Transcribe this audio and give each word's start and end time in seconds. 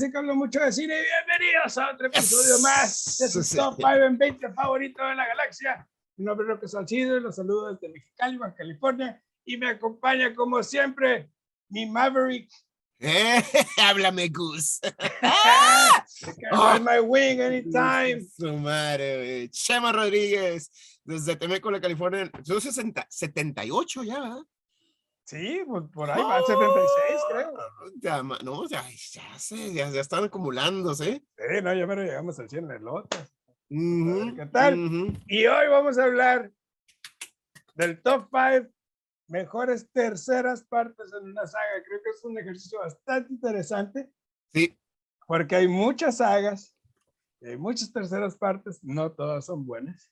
de 0.00 0.10
que 0.10 0.16
hablo 0.16 0.34
mucho 0.34 0.60
de 0.60 0.72
cine 0.72 0.94
bienvenidos 0.94 1.76
a 1.76 1.90
otro 1.90 2.06
episodio 2.06 2.58
más 2.60 3.18
de 3.18 3.28
su 3.28 3.56
Top 3.56 3.74
5 3.76 3.90
en 3.90 4.16
20 4.16 4.52
favorito 4.54 5.04
de 5.04 5.14
la 5.14 5.26
galaxia. 5.26 5.86
Mi 6.16 6.24
nombre 6.24 6.46
es 6.46 6.48
Roque 6.48 6.68
Salcido 6.68 7.18
y 7.18 7.20
los 7.20 7.36
saludo 7.36 7.74
desde 7.74 7.92
Mexicali, 7.92 8.38
Baja 8.38 8.54
California. 8.54 9.22
Y 9.44 9.58
me 9.58 9.68
acompaña, 9.68 10.34
como 10.34 10.62
siempre, 10.62 11.30
mi 11.68 11.84
Maverick. 11.84 12.50
Eh, 12.98 13.42
háblame, 13.76 14.28
Gus. 14.28 14.80
oh, 16.52 16.78
my 16.80 17.00
wing 17.00 17.40
anytime. 17.42 18.26
Su 18.34 18.56
madre, 18.56 19.50
Chema 19.50 19.92
Rodríguez, 19.92 20.70
desde 21.04 21.36
Temeco, 21.36 21.70
California. 21.78 22.30
Son 22.42 22.58
60, 22.58 23.06
78 23.06 24.04
ya, 24.04 24.18
¿verdad? 24.18 24.42
Sí, 25.30 25.62
pues 25.64 25.84
por 25.92 26.10
ahí 26.10 26.20
va, 26.20 26.42
76 26.42 27.20
creo. 27.30 27.52
Ya, 28.02 28.20
no, 28.20 28.66
ya, 28.68 28.82
ya 29.12 29.38
sé, 29.38 29.72
ya, 29.72 29.88
ya 29.88 30.00
están 30.00 30.24
acumulándose. 30.24 31.24
Sí, 31.36 31.62
no, 31.62 31.72
ya 31.72 31.86
me 31.86 31.94
lo 31.94 32.02
llegamos 32.02 32.40
al 32.40 32.50
100 32.50 32.68
en 32.68 32.88
Uh 32.88 33.04
-huh, 33.68 34.34
¿Qué 34.34 34.46
tal? 34.46 34.74
Uh 34.74 34.88
-huh. 34.88 35.24
Y 35.28 35.46
hoy 35.46 35.68
vamos 35.68 35.98
a 35.98 36.02
hablar 36.02 36.50
del 37.76 38.02
top 38.02 38.28
5 38.32 38.72
mejores 39.28 39.88
terceras 39.92 40.64
partes 40.64 41.12
en 41.12 41.30
una 41.30 41.46
saga. 41.46 41.80
Creo 41.86 42.02
que 42.02 42.10
es 42.10 42.24
un 42.24 42.36
ejercicio 42.36 42.80
bastante 42.80 43.32
interesante. 43.32 44.10
Sí. 44.52 44.76
Porque 45.28 45.54
hay 45.54 45.68
muchas 45.68 46.16
sagas, 46.16 46.74
hay 47.40 47.56
muchas 47.56 47.92
terceras 47.92 48.36
partes, 48.36 48.82
no 48.82 49.12
todas 49.12 49.46
son 49.46 49.64
buenas. 49.64 50.10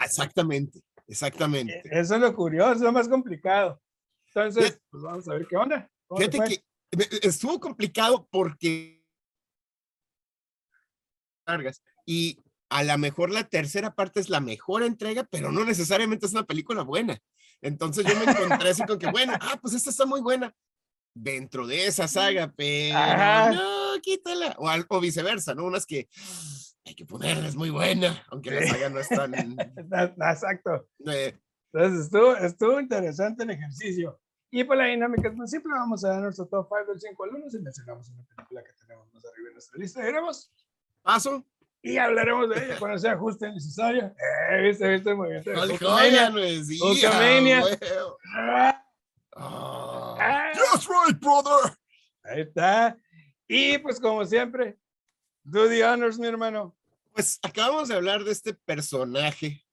Exactamente, 0.00 0.80
exactamente. 1.08 1.82
Eso 1.90 2.14
es 2.14 2.20
lo 2.20 2.32
curioso, 2.36 2.74
es 2.74 2.80
lo 2.82 2.92
más 2.92 3.08
complicado. 3.08 3.82
Entonces, 4.46 4.80
pues 4.90 5.02
vamos 5.02 5.28
a 5.28 5.34
ver 5.34 5.46
qué 5.46 5.56
onda. 5.56 5.90
Fíjate 6.16 6.38
que 6.38 6.62
estuvo 7.22 7.60
complicado 7.60 8.26
porque 8.30 8.98
y 12.06 12.42
a 12.70 12.84
lo 12.84 12.98
mejor 12.98 13.30
la 13.30 13.44
tercera 13.44 13.94
parte 13.94 14.20
es 14.20 14.28
la 14.28 14.40
mejor 14.40 14.82
entrega, 14.82 15.24
pero 15.24 15.50
no 15.50 15.64
necesariamente 15.64 16.26
es 16.26 16.32
una 16.32 16.44
película 16.44 16.82
buena. 16.82 17.18
Entonces 17.62 18.06
yo 18.06 18.14
me 18.16 18.30
encontré 18.30 18.70
así 18.70 18.84
con 18.84 18.98
que, 18.98 19.10
bueno, 19.10 19.32
ah, 19.40 19.58
pues 19.60 19.74
esta 19.74 19.90
está 19.90 20.04
muy 20.04 20.20
buena 20.20 20.54
dentro 21.14 21.66
de 21.66 21.86
esa 21.86 22.06
saga, 22.06 22.52
pero 22.54 22.96
Ajá. 22.96 23.52
no, 23.52 24.00
quítala. 24.02 24.54
O, 24.58 24.68
o, 24.70 25.00
viceversa, 25.00 25.54
¿no? 25.54 25.64
Unas 25.64 25.86
que 25.86 26.08
hay 26.84 26.94
que 26.94 27.06
ponerla, 27.06 27.48
es 27.48 27.56
muy 27.56 27.70
buena, 27.70 28.22
aunque 28.30 28.50
la 28.50 28.66
saga 28.66 28.90
no 28.90 29.00
es 29.00 29.08
tan... 29.08 29.34
Exacto. 30.30 30.88
Eh, 31.06 31.36
entonces 31.72 32.04
estuvo, 32.06 32.36
estuvo 32.36 32.80
interesante 32.80 33.44
el 33.44 33.50
ejercicio. 33.50 34.20
Y 34.50 34.64
por 34.64 34.76
la 34.76 34.84
dinámica 34.86 35.28
es 35.28 35.34
muy 35.34 35.46
simple, 35.46 35.72
vamos 35.74 36.04
a 36.04 36.08
dar 36.08 36.22
nuestro 36.22 36.46
top 36.46 36.68
5 36.68 36.92
del 36.92 37.00
5 37.00 37.24
al 37.24 37.30
1 37.34 37.50
si 37.50 37.58
mencionamos 37.58 38.08
una 38.08 38.24
película 38.24 38.64
que 38.64 38.72
tenemos 38.72 39.12
más 39.12 39.24
arriba 39.26 39.48
en 39.48 39.54
nuestra 39.54 39.78
lista. 39.78 40.04
Diremos, 40.04 40.52
paso. 41.02 41.44
Y 41.82 41.96
hablaremos 41.96 42.48
de 42.48 42.64
ella 42.64 42.78
cuando 42.78 42.98
sea 42.98 43.16
justo 43.16 43.46
y 43.46 43.52
necesario. 43.52 44.06
Eh, 44.50 44.62
viste, 44.62 44.88
viste, 44.88 45.14
muy 45.14 45.28
bien. 45.30 45.44
Hulkamania. 45.46 46.30
Hulkamania. 46.30 47.62
Just 50.54 50.88
right, 50.88 51.20
brother. 51.20 51.76
Ahí 52.24 52.40
está. 52.40 52.98
Y 53.46 53.78
pues 53.78 54.00
como 54.00 54.24
siempre, 54.24 54.78
do 55.44 55.68
the 55.68 55.84
honors, 55.84 56.18
mi 56.18 56.26
hermano. 56.26 56.74
Pues 57.12 57.38
acabamos 57.42 57.88
de 57.88 57.94
hablar 57.94 58.24
de 58.24 58.32
este 58.32 58.54
personaje 58.54 59.64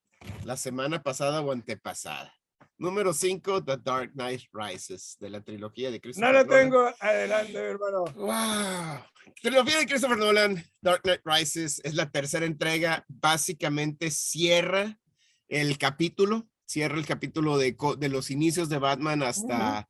la 0.43 0.57
semana 0.57 1.01
pasada 1.01 1.41
o 1.41 1.51
antepasada. 1.51 2.34
Número 2.77 3.13
5, 3.13 3.63
The 3.63 3.77
Dark 3.77 4.11
Knight 4.13 4.43
Rises, 4.51 5.17
de 5.19 5.29
la 5.29 5.41
trilogía 5.41 5.91
de 5.91 6.01
Christopher 6.01 6.33
No 6.33 6.39
lo 6.39 6.45
Nolan. 6.45 6.61
tengo. 6.61 6.93
Adelante, 6.99 7.57
hermano. 7.57 8.03
Wow. 8.15 9.03
Trilogía 9.41 9.79
de 9.79 9.85
Christopher 9.85 10.17
Nolan, 10.17 10.63
Dark 10.81 11.01
Knight 11.03 11.21
Rises, 11.23 11.81
es 11.83 11.95
la 11.95 12.11
tercera 12.11 12.45
entrega. 12.45 13.05
Básicamente 13.07 14.11
cierra 14.11 14.99
el 15.47 15.77
capítulo, 15.77 16.49
cierra 16.65 16.97
el 16.97 17.05
capítulo 17.05 17.57
de, 17.57 17.77
de 17.97 18.09
los 18.09 18.29
inicios 18.29 18.67
de 18.67 18.79
Batman 18.79 19.23
hasta, 19.23 19.55
uh 19.55 19.81
-huh. 19.81 19.87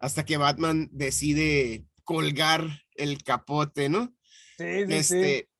hasta 0.00 0.24
que 0.24 0.36
Batman 0.36 0.88
decide 0.92 1.84
colgar 2.04 2.64
el 2.96 3.22
capote, 3.22 3.88
¿no? 3.88 4.14
Sí, 4.58 4.86
sí, 4.86 4.94
este, 4.94 5.38
sí 5.38 5.56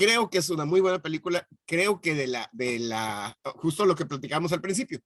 creo 0.00 0.30
que 0.30 0.38
es 0.38 0.48
una 0.48 0.64
muy 0.64 0.80
buena 0.80 1.02
película. 1.02 1.46
Creo 1.66 2.00
que 2.00 2.14
de 2.14 2.26
la, 2.26 2.48
de 2.52 2.78
la, 2.78 3.36
justo 3.56 3.84
lo 3.84 3.94
que 3.94 4.06
platicamos 4.06 4.50
al 4.50 4.62
principio, 4.62 4.98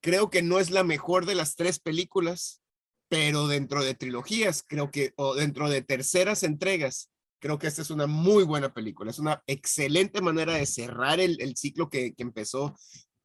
creo 0.00 0.30
que 0.30 0.42
no 0.42 0.58
es 0.58 0.70
la 0.70 0.84
mejor 0.84 1.26
de 1.26 1.34
las 1.34 1.56
tres 1.56 1.78
películas, 1.78 2.62
pero 3.08 3.48
dentro 3.48 3.82
de 3.82 3.94
trilogías, 3.94 4.64
creo 4.66 4.90
que, 4.90 5.12
o 5.16 5.34
dentro 5.34 5.68
de 5.68 5.82
terceras 5.82 6.42
entregas, 6.42 7.10
creo 7.40 7.58
que 7.58 7.66
esta 7.66 7.82
es 7.82 7.90
una 7.90 8.06
muy 8.06 8.44
buena 8.44 8.72
película. 8.72 9.10
Es 9.10 9.18
una 9.18 9.42
excelente 9.46 10.20
manera 10.20 10.54
de 10.54 10.66
cerrar 10.66 11.20
el, 11.20 11.40
el 11.40 11.56
ciclo 11.56 11.88
que, 11.88 12.14
que, 12.14 12.22
empezó 12.22 12.76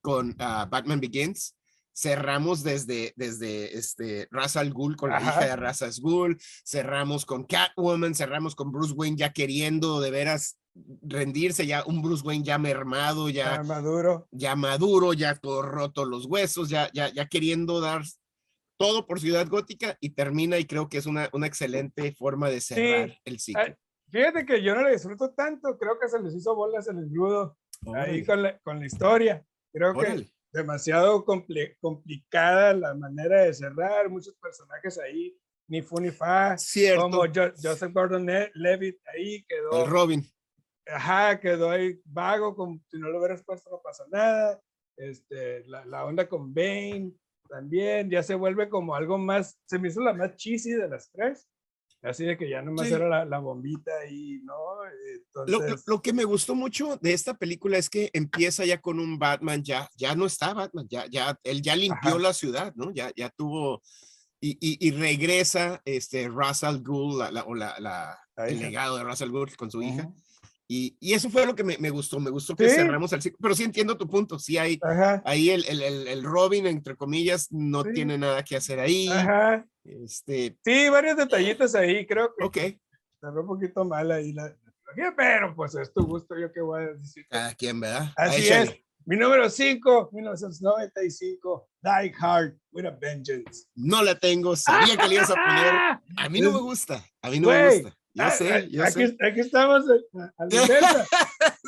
con 0.01 0.29
uh, 0.31 0.69
Batman 0.69 1.00
Begins. 1.00 1.56
Cerramos 1.95 2.63
desde, 2.63 3.13
desde 3.16 3.78
este 3.78 4.28
Ra's 4.31 4.55
al 4.55 4.73
Ghul 4.73 4.95
con 4.95 5.11
la 5.11 5.17
Ajá. 5.17 5.31
hija 5.31 5.45
de 5.45 5.55
Ra's 5.55 5.81
al 5.84 5.94
Ghul, 6.01 6.40
cerramos 6.66 7.23
con 7.25 7.44
Catwoman, 7.44 8.16
cerramos 8.16 8.55
con 8.55 8.72
Bruce 8.72 8.94
Wayne 8.94 9.17
ya 9.17 9.31
queriendo 9.31 10.01
de 10.01 10.09
veras 10.09 10.57
rendirse, 11.01 11.66
ya 11.67 11.84
un 11.85 12.01
Bruce 12.01 12.23
Wayne 12.25 12.44
ya 12.44 12.57
mermado, 12.57 13.29
ya, 13.29 13.56
Ya 13.57 13.63
maduro. 13.63 14.28
ya 14.31 14.56
maduro, 14.56 15.13
ya 15.13 15.35
todo 15.35 15.61
roto 15.61 16.06
los 16.06 16.25
huesos, 16.25 16.69
ya, 16.69 16.89
ya, 16.94 17.09
ya 17.09 17.28
queriendo 17.28 17.79
dar 17.79 18.01
todo 18.79 19.06
por 19.06 19.19
Ciudad 19.19 19.47
Gótica 19.47 19.97
y 20.01 20.09
termina 20.09 20.57
y 20.57 20.66
creo 20.66 20.89
que 20.89 20.97
es 20.97 21.06
una, 21.06 21.29
una 21.31 21.47
excelente 21.47 22.13
forma 22.13 22.50
de 22.50 22.59
cerrar 22.59 23.17
el 23.23 23.39
ciclo. 23.39 23.63
Fíjate 24.09 24.45
que 24.45 24.61
yo 24.61 24.75
no 24.75 24.84
le 24.84 24.91
disfruto 24.91 25.31
tanto, 25.31 25.78
creo 25.78 25.97
que 26.00 26.07
se 26.09 26.19
les 26.22 26.35
hizo 26.35 26.56
bolas 26.56 26.88
el 26.88 27.07
grudo 27.09 27.57
ahí 27.95 28.23
con 28.25 28.41
la, 28.44 28.57
con 28.59 28.79
la 28.79 28.85
historia. 28.85 29.45
Creo 29.72 29.94
que 29.94 30.00
órale. 30.00 30.31
demasiado 30.51 31.25
comple- 31.25 31.78
complicada 31.81 32.73
la 32.73 32.94
manera 32.94 33.41
de 33.44 33.53
cerrar, 33.53 34.09
muchos 34.09 34.35
personajes 34.35 35.00
ahí, 35.00 35.35
ni 35.67 35.81
fu 35.81 36.00
ni 36.00 36.11
fa, 36.11 36.57
Cierto, 36.57 37.01
como 37.03 37.23
Jo- 37.25 37.53
Joseph 37.61 37.91
Gordon-Levitt 37.94 38.97
ahí 39.16 39.44
quedó, 39.47 39.84
el 39.85 39.90
Robin. 39.90 40.23
Ajá, 40.88 41.40
quedó 41.40 41.70
ahí 41.70 42.00
vago, 42.06 42.56
como 42.56 42.80
si 42.90 42.98
no 43.00 43.10
lo 43.10 43.20
hubieras 43.20 43.44
puesto 43.44 43.70
no 43.70 43.82
pasa 43.84 44.04
nada, 44.12 44.60
este, 44.98 45.66
la, 45.68 45.86
la 45.86 46.06
onda 46.06 46.28
con 46.28 46.54
Bane 46.54 47.12
también, 47.50 48.10
ya 48.10 48.24
se 48.24 48.36
vuelve 48.36 48.70
como 48.70 48.96
algo 48.96 49.18
más, 49.18 49.58
se 49.66 49.80
me 49.80 49.90
hizo 49.90 50.02
la 50.02 50.14
más 50.14 50.36
cheesy 50.36 50.72
de 50.72 50.88
las 50.88 51.10
tres, 51.12 51.48
así 52.02 52.26
de 52.26 52.38
que 52.38 52.50
ya 52.50 52.62
nomás 52.62 52.88
Sí. 52.88 52.94
era 52.94 53.08
la, 53.08 53.26
la 53.26 53.40
bombita 53.40 53.92
ahí, 54.02 54.40
¿no? 54.44 54.54
Lo, 54.56 55.46
lo- 55.46 55.58
Entonces, 55.66 55.84
lo 55.88 56.02
que 56.02 56.14
me 56.14 56.24
gustó 56.24 56.56
mucho 56.56 56.98
de 56.98 57.14
esta 57.14 57.34
película 57.34 57.78
es 57.78 57.90
que 57.90 58.10
empieza 58.14 58.66
ya 58.66 58.80
con 58.82 59.00
un 59.00 59.18
Batman, 59.20 59.64
ya, 59.64 59.90
ya 59.96 60.16
no 60.16 60.26
está 60.26 60.54
Batman, 60.54 60.88
ya, 60.90 61.06
ya, 61.08 61.38
él 61.44 61.62
ya 61.62 61.76
limpió 61.76 62.12
Ajá. 62.12 62.20
la 62.20 62.34
ciudad, 62.34 62.74
¿no? 62.76 62.92
Ya, 62.92 63.12
ya 63.16 63.30
tuvo, 63.30 63.82
y, 64.40 64.52
y, 64.60 64.88
y 64.88 64.92
regresa 64.92 65.82
este 65.86 66.28
Russell 66.28 66.82
Gould, 66.82 67.20
la, 67.20 67.32
la- 67.32 67.44
o 67.46 67.54
la, 67.56 68.18
el 68.38 68.60
legado 68.60 68.98
de 68.98 69.04
Russell 69.04 69.30
Gould 69.32 69.54
con 69.56 69.70
su 69.72 69.82
hija. 69.82 70.10
Y, 70.75 70.97
y 71.00 71.13
eso 71.13 71.29
fue 71.29 71.45
lo 71.45 71.53
que 71.56 71.63
me, 71.63 71.78
me 71.78 71.89
gustó, 71.89 72.19
me 72.19 72.29
gustó 72.31 72.56
que 72.56 72.69
Sí. 72.69 72.75
cerramos 72.75 73.11
el 73.13 73.22
ciclo, 73.22 73.38
pero 73.41 73.53
sí 73.56 73.63
entiendo 73.63 73.97
tu 73.97 74.07
punto, 74.09 74.39
sí 74.39 74.57
hay, 74.57 74.79
Ajá, 74.81 75.22
ahí 75.25 75.50
el, 75.50 75.66
el, 75.66 75.81
el, 75.81 76.07
el 76.07 76.23
Robin, 76.23 76.66
entre 76.67 76.95
comillas, 76.95 77.51
no 77.51 77.84
Sí. 77.84 77.89
tiene 77.94 78.17
nada 78.17 78.44
que 78.44 78.56
hacer 78.56 78.79
ahí, 78.79 79.07
ajá. 79.09 79.66
este, 79.84 80.57
Sí, 80.66 80.89
varios 80.89 81.17
detallitos 81.17 81.75
ahí, 81.75 82.06
creo 82.07 82.34
que 82.38 82.45
ok, 82.45 82.56
ve 82.56 83.40
un 83.41 83.47
poquito 83.47 83.85
mal 83.85 84.11
ahí 84.11 84.34
la, 84.34 84.47
la 84.47 85.14
pero 85.17 85.55
pues 85.55 85.73
es 85.75 85.91
tu 85.93 86.05
gusto, 86.05 86.35
yo 86.40 86.52
qué 86.52 86.61
voy 86.61 86.84
a 86.84 86.93
decir. 86.93 87.26
cada 87.29 87.53
quien, 87.55 87.79
¿verdad? 87.79 88.11
Así 88.16 88.41
Échale. 88.46 88.72
es. 88.72 88.79
Mi 89.05 89.17
número 89.17 89.49
5, 89.49 90.11
1995, 90.14 91.67
Die 91.81 92.14
Hard 92.19 92.58
with 92.72 92.85
a 92.85 92.91
Vengeance. 92.91 93.66
No 93.76 94.02
la 94.03 94.17
tengo, 94.17 94.55
sabía 94.55 94.96
que 94.97 95.08
le 95.08 95.16
ibas 95.16 95.29
a 95.29 95.35
poner. 95.35 95.73
A 96.17 96.29
mí 96.29 96.40
no 96.41 96.52
me 96.52 96.59
gusta, 96.59 97.03
a 97.22 97.29
mí 97.29 97.40
no 97.40 97.49
me 97.49 97.64
Güey, 97.66 97.81
gusta. 97.81 97.97
Ah, 98.18 98.30
sé, 98.30 98.52
ah, 98.54 98.58
aquí, 98.86 99.08
sé. 99.08 99.18
aquí 99.20 99.40
estamos 99.40 99.86
eh, 99.90 100.32
a 100.38 100.44
inversa. 100.44 101.08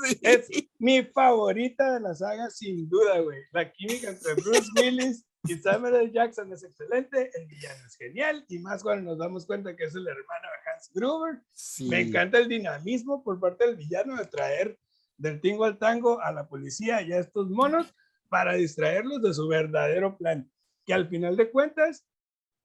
Sí. 0.07 0.19
Es 0.21 0.47
mi 0.77 1.03
favorita 1.03 1.93
de 1.93 1.99
la 2.01 2.13
saga, 2.13 2.49
sin 2.49 2.87
duda, 2.87 3.19
güey. 3.19 3.39
La 3.51 3.71
química 3.71 4.09
entre 4.09 4.33
Bruce 4.35 4.69
Willis 4.75 5.25
y 5.47 5.55
Samuel 5.55 5.95
L. 5.95 6.11
Jackson 6.11 6.51
es 6.51 6.63
excelente, 6.63 7.31
el 7.33 7.47
villano 7.47 7.85
es 7.85 7.95
genial, 7.95 8.45
y 8.49 8.59
más 8.59 8.83
cuando 8.83 9.11
nos 9.11 9.17
damos 9.17 9.45
cuenta 9.45 9.75
que 9.75 9.85
es 9.85 9.95
el 9.95 10.07
hermano 10.07 10.23
de 10.43 10.71
Hans 10.71 10.91
Gruber. 10.93 11.41
Sí. 11.53 11.87
Me 11.87 12.01
encanta 12.01 12.37
el 12.37 12.47
dinamismo 12.47 13.23
por 13.23 13.39
parte 13.39 13.65
del 13.65 13.77
villano 13.77 14.15
de 14.15 14.25
traer 14.25 14.77
del 15.17 15.39
tingo 15.39 15.65
al 15.65 15.77
tango 15.77 16.21
a 16.21 16.31
la 16.31 16.47
policía 16.47 17.01
y 17.01 17.13
a 17.13 17.19
estos 17.19 17.49
monos 17.49 17.95
para 18.29 18.53
distraerlos 18.53 19.21
de 19.21 19.33
su 19.33 19.47
verdadero 19.47 20.17
plan, 20.17 20.49
que 20.85 20.93
al 20.93 21.07
final 21.07 21.37
de 21.37 21.49
cuentas 21.51 22.05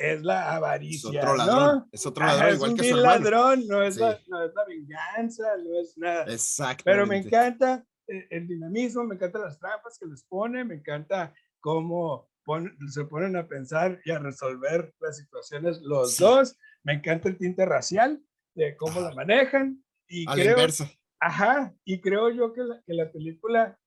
es 0.00 0.22
la 0.22 0.40
Es 0.40 0.54
avaricia. 0.56 1.20
otro 1.20 1.36
¿no? 1.36 1.36
ladrón, 1.36 1.88
es 1.92 2.06
otro 2.06 2.24
Ajá, 2.24 2.32
ladrón 2.34 2.48
es 2.50 2.54
igual 2.56 2.74
que 2.74 2.82
su 2.90 2.96
hermano. 2.98 3.18
ladrón, 3.24 3.66
no 3.68 3.82
es, 3.82 3.96
la, 3.98 4.16
Sí. 4.16 4.24
no 4.28 4.42
es 4.44 4.54
la 4.54 4.64
venganza, 4.64 5.56
no 5.58 5.80
es 5.80 5.98
nada. 5.98 6.24
Exacto. 6.32 6.84
Pero 6.84 7.06
me 7.06 7.18
encanta 7.18 7.84
eh, 8.08 8.26
el 8.30 8.48
dinamismo, 8.48 9.04
me 9.04 9.14
encantan 9.16 9.42
las 9.42 9.58
trampas 9.58 9.98
que 9.98 10.06
les 10.06 10.24
pone, 10.24 10.64
me 10.64 10.74
encanta 10.76 11.32
cómo 11.60 12.28
pon- 12.44 12.76
se 12.90 13.04
ponen 13.04 13.36
a 13.36 13.46
pensar 13.46 14.00
y 14.04 14.10
a 14.10 14.18
resolver 14.18 14.92
las 15.00 15.18
situaciones 15.18 15.80
los 15.82 16.16
Sí. 16.16 16.24
dos. 16.24 16.56
Me 16.82 16.94
encanta 16.94 17.28
el 17.28 17.36
tinte 17.36 17.64
racial, 17.66 18.20
de 18.54 18.76
cómo 18.76 19.00
la 19.00 19.14
manejan. 19.14 19.84
Y 20.08 20.28
A 20.28 20.32
creo, 20.32 20.44
la 20.46 20.50
inversa. 20.52 20.90
Ajá, 21.20 21.74
y 21.84 22.00
creo 22.00 22.30
yo 22.30 22.52
que 22.54 22.62
la, 22.62 22.82
que 22.86 22.94
la 22.94 23.12
película 23.12 23.78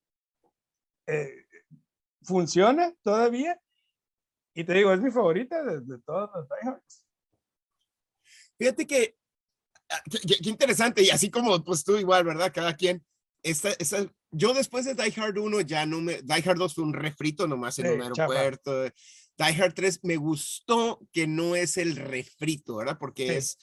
eh, 1.07 1.33
funciona 2.21 2.93
todavía. 3.01 3.59
Y 4.53 4.63
te 4.63 4.73
digo, 4.73 4.93
es 4.93 5.01
mi 5.01 5.11
favorita 5.11 5.63
de, 5.63 5.81
de 5.81 5.97
todas 5.99 6.29
las 6.33 6.47
Die 6.47 6.69
Hards. 6.69 7.05
Fíjate 8.57 8.87
que, 8.87 9.15
ah, 9.89 10.01
qué, 10.09 10.49
interesante, 10.49 11.01
y 11.01 11.09
así 11.09 11.29
como 11.29 11.63
pues 11.63 11.83
tú 11.83 11.97
igual, 11.97 12.23
¿verdad? 12.23 12.51
Cada 12.53 12.75
quien. 12.75 13.03
Esta, 13.41 13.71
esta, 13.79 14.05
yo 14.31 14.53
después 14.53 14.85
de 14.85 14.95
Die 14.95 15.13
Hard 15.19 15.37
1 15.37 15.61
ya 15.61 15.85
no 15.85 15.99
me, 15.99 16.21
Die 16.21 16.43
Hard 16.49 16.57
2 16.57 16.73
fue 16.75 16.83
un 16.83 16.93
refrito 16.93 17.45
nomás 17.47 17.77
en 17.79 17.87
Sí, 17.87 17.91
un 17.91 18.01
aeropuerto. 18.01 18.83
Die 18.83 19.61
Hard 19.61 19.73
3 19.73 19.99
me 20.03 20.15
gustó 20.15 20.99
que 21.11 21.27
no 21.27 21.55
es 21.55 21.77
el 21.77 21.95
refrito, 21.95 22.77
¿verdad? 22.77 22.97
Porque 22.99 23.27
Sí. 23.27 23.33
es, 23.35 23.57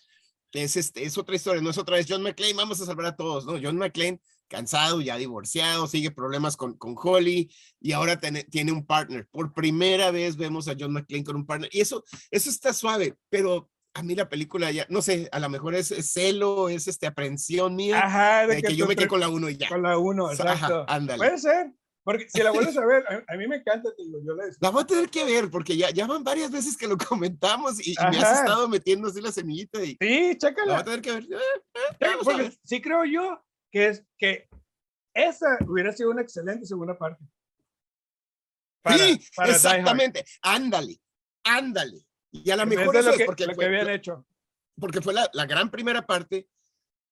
es, 0.53 0.77
este, 0.77 1.05
es 1.05 1.17
otra 1.17 1.37
historia, 1.37 1.63
no 1.63 1.71
es 1.71 1.79
otra 1.79 1.97
vez 1.97 2.07
John 2.09 2.23
McClane, 2.23 2.55
vamos 2.55 2.81
a 2.81 2.87
salvar 2.87 3.07
a 3.07 3.17
todos, 3.17 3.47
¿no? 3.47 3.53
John 3.63 3.79
McClane, 3.79 4.21
cansado, 4.51 5.01
ya 5.01 5.17
divorciado, 5.17 5.87
sigue 5.87 6.11
problemas 6.11 6.57
con, 6.57 6.77
con 6.77 6.95
Holly 7.01 7.51
y 7.81 7.93
ahora 7.93 8.19
tiene, 8.19 8.43
tiene 8.45 8.73
un 8.73 8.85
partner. 8.85 9.27
Por 9.31 9.55
primera 9.55 10.11
vez 10.11 10.37
vemos 10.37 10.67
a 10.69 10.75
John 10.79 10.93
McClane 10.93 11.25
con 11.25 11.37
un 11.37 11.47
partner 11.47 11.71
y 11.73 11.81
eso, 11.81 12.05
eso 12.31 12.51
está 12.51 12.73
suave, 12.75 13.17
pero 13.31 13.71
a 13.95 14.03
mí 14.03 14.15
la 14.15 14.29
película 14.29 14.71
ya, 14.71 14.87
no 14.89 15.03
sé, 15.03 15.29
a 15.33 15.39
lo 15.41 15.49
mejor 15.49 15.75
es, 15.75 15.91
es 15.93 16.13
celo, 16.13 16.69
es 16.69 16.87
este 16.89 17.07
aprensión 17.07 17.75
mía 17.77 18.01
Ajá, 18.01 18.47
de 18.47 18.61
que 18.63 18.75
yo 18.77 18.85
tú 18.85 18.89
me 18.91 18.97
quedé 18.97 19.09
con 19.09 19.21
la 19.21 19.29
uno 19.29 19.49
y 19.49 19.57
ya. 19.57 19.69
con 19.69 19.83
la 19.83 19.97
uno, 19.99 20.25
O 20.27 20.35
sea, 20.35 20.53
ajá, 20.53 20.67
exacto. 20.67 20.85
ándale. 20.93 21.19
Puede 21.19 21.39
ser, 21.39 21.73
porque 22.05 22.27
si 22.29 22.43
la 22.43 22.51
vuelves 22.51 22.77
a 22.77 22.85
ver, 22.87 23.05
a, 23.09 23.33
a 23.33 23.37
mí 23.37 23.47
me 23.49 23.57
encanta, 23.57 23.91
te 23.97 24.03
digo, 24.05 24.19
yo 24.25 24.35
la 24.35 24.45
La 24.61 24.71
voy 24.71 24.83
a 24.83 24.87
tener 24.87 25.09
que 25.11 25.25
ver 25.25 25.51
porque 25.51 25.77
ya, 25.77 25.91
ya 25.91 26.07
van 26.07 26.23
varias 26.25 26.51
veces 26.51 26.77
que 26.77 26.87
lo 26.89 26.97
comentamos 26.97 27.85
y, 27.87 27.93
y 27.93 27.95
me 28.11 28.19
has 28.19 28.41
estado 28.41 28.69
metiendo 28.69 29.09
así 29.09 29.21
la 29.21 29.33
semillita 29.33 29.83
y 29.85 29.97
Sí, 30.01 30.09
la 30.09 30.17
voy 30.19 30.31
a 30.31 30.39
chécala. 30.39 30.85
tener 30.85 31.01
que 31.03 31.13
ver. 31.13 31.23
Eh, 31.25 31.27
eh, 31.35 31.79
Chécala, 32.01 32.15
a 32.15 32.19
porque 32.25 32.43
ver. 32.43 32.59
sí 32.65 32.81
creo 32.81 33.05
yo 33.05 33.41
que 33.71 33.87
es 33.89 34.05
que 34.19 34.49
esa 35.15 35.59
hubiera 35.67 35.93
sido 35.93 36.11
una 36.11 36.23
excelente 36.23 36.67
segunda 36.67 36.97
parte. 36.99 37.25
Para- 38.83 38.99
sí, 38.99 39.21
para 39.37 39.53
exactamente. 39.53 40.25
Ándale, 40.43 41.01
ándale. 41.45 42.07
Y 42.33 42.51
a 42.51 42.57
lo 42.57 42.67
mejor 42.67 42.95
eso 42.97 43.07
lo 43.09 43.13
es 43.13 43.19
que, 43.19 43.25
porque 43.25 43.45
lo 43.45 43.51
que 43.51 43.55
fue, 43.57 43.67
habían 43.67 43.91
hecho. 43.91 44.25
porque 44.79 45.01
fue 45.01 45.13
la, 45.13 45.29
la 45.33 45.47
gran 45.47 45.71
primera 45.71 46.07
parte 46.07 46.49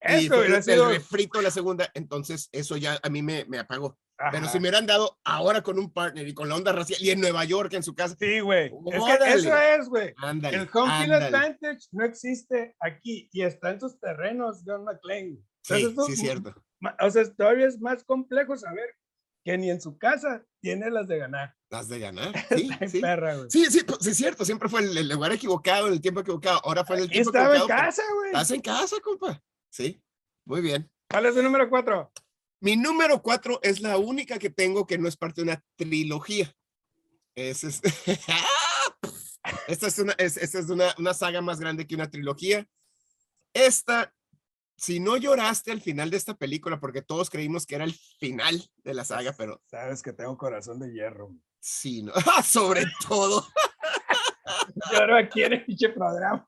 y 0.00 0.06
Eso 0.26 0.28
fue 0.28 0.38
hubiera 0.40 0.56
el, 0.58 0.62
sido. 0.62 0.88
refrito 0.90 1.42
la 1.42 1.50
segunda, 1.50 1.90
entonces 1.94 2.48
eso 2.52 2.76
ya 2.76 2.98
a 3.02 3.08
mí 3.08 3.20
me, 3.22 3.44
me 3.46 3.58
apagó. 3.58 3.98
Pero 4.32 4.48
si 4.48 4.58
me 4.58 4.62
hubieran 4.68 4.86
dado 4.86 5.16
ahora 5.24 5.62
con 5.62 5.78
un 5.78 5.92
partner 5.92 6.26
y 6.26 6.34
con 6.34 6.48
la 6.48 6.56
onda 6.56 6.72
racial 6.72 7.00
y 7.00 7.10
en 7.10 7.20
Nueva 7.20 7.44
York, 7.44 7.72
en 7.74 7.84
su 7.84 7.94
casa, 7.94 8.16
Sí, 8.18 8.40
güey. 8.40 8.66
Es 8.66 9.04
que 9.04 9.28
eso 9.32 9.56
es, 9.56 9.88
güey. 9.88 10.08
El 10.52 10.68
home 10.72 10.92
field 11.00 11.12
advantage 11.12 11.86
no 11.92 12.04
existe 12.04 12.74
aquí 12.80 13.28
y 13.32 13.42
está 13.42 13.70
en 13.70 13.80
sus 13.80 13.98
terrenos, 14.00 14.62
John 14.66 14.84
McClane. 14.84 15.38
Sí, 15.76 15.84
Entonces, 15.84 16.06
sí, 16.06 16.12
es 16.12 16.20
cierto. 16.20 16.54
O 17.00 17.10
sea, 17.10 17.34
todavía 17.34 17.66
es 17.66 17.80
más 17.80 18.04
complejo 18.04 18.56
saber 18.56 18.96
que 19.44 19.56
ni 19.58 19.70
en 19.70 19.80
su 19.80 19.98
casa 19.98 20.44
tiene 20.60 20.90
las 20.90 21.08
de 21.08 21.18
ganar. 21.18 21.54
Las 21.70 21.88
de 21.88 21.98
ganar. 21.98 22.32
Sí, 22.56 22.70
sí. 22.88 23.00
perra. 23.00 23.36
Sí, 23.50 23.66
sí, 23.66 23.82
pues, 23.84 23.98
sí, 24.00 24.10
es 24.10 24.16
cierto. 24.16 24.44
Siempre 24.44 24.68
fue 24.68 24.80
el, 24.80 25.08
lugar 25.08 25.32
equivocado, 25.32 25.86
en 25.88 25.94
el 25.94 26.00
tiempo 26.00 26.20
equivocado. 26.20 26.60
Ahora 26.64 26.84
fue 26.84 26.96
en 26.96 27.02
el 27.02 27.10
tiempo 27.10 27.30
estaba 27.30 27.46
en 27.48 27.62
equivocado. 27.62 27.80
pero 27.80 27.86
casa, 27.86 28.02
güey. 28.14 28.26
Estás 28.28 28.50
en 28.50 28.60
casa, 28.60 28.96
compa. 29.02 29.42
Sí, 29.70 30.02
muy 30.44 30.60
bien. 30.60 30.90
¿Cuál 31.10 31.26
es 31.26 31.36
el 31.36 31.44
número 31.44 31.68
cuatro? 31.68 32.12
Mi 32.60 32.76
número 32.76 33.22
cuatro 33.22 33.60
es 33.62 33.80
la 33.80 33.96
única 33.98 34.38
que 34.38 34.50
tengo 34.50 34.86
que 34.86 34.98
no 34.98 35.08
es 35.08 35.16
parte 35.16 35.40
de 35.42 35.50
una 35.50 35.64
trilogía. 35.76 36.54
Es, 37.34 37.64
es- 37.64 37.80
esta 39.68 39.86
es, 39.86 39.98
una, 39.98 40.12
es, 40.18 40.36
esta 40.36 40.58
es 40.58 40.68
una, 40.68 40.94
una 40.98 41.14
saga 41.14 41.40
más 41.40 41.60
grande 41.60 41.86
que 41.86 41.94
una 41.94 42.10
trilogía. 42.10 42.66
Esta, 43.54 44.12
si 44.78 45.00
no 45.00 45.16
lloraste 45.16 45.72
al 45.72 45.80
final 45.80 46.08
de 46.08 46.16
esta 46.16 46.34
película, 46.34 46.78
porque 46.78 47.02
todos 47.02 47.28
creímos 47.28 47.66
que 47.66 47.74
era 47.74 47.84
el 47.84 47.92
final 47.92 48.62
de 48.84 48.94
la 48.94 49.04
saga, 49.04 49.34
pero 49.36 49.60
Sabes 49.66 50.02
que 50.02 50.12
tengo 50.12 50.38
corazón 50.38 50.78
de 50.78 50.92
hierro. 50.92 51.34
sí, 51.58 52.02
¿no? 52.02 52.12
Sobre 52.44 52.84
todo. 53.06 53.46
Lloro 54.92 55.18
aquí 55.18 55.42
en 55.42 55.54
el 55.54 55.64
pinche 55.64 55.88
programa. 55.90 56.46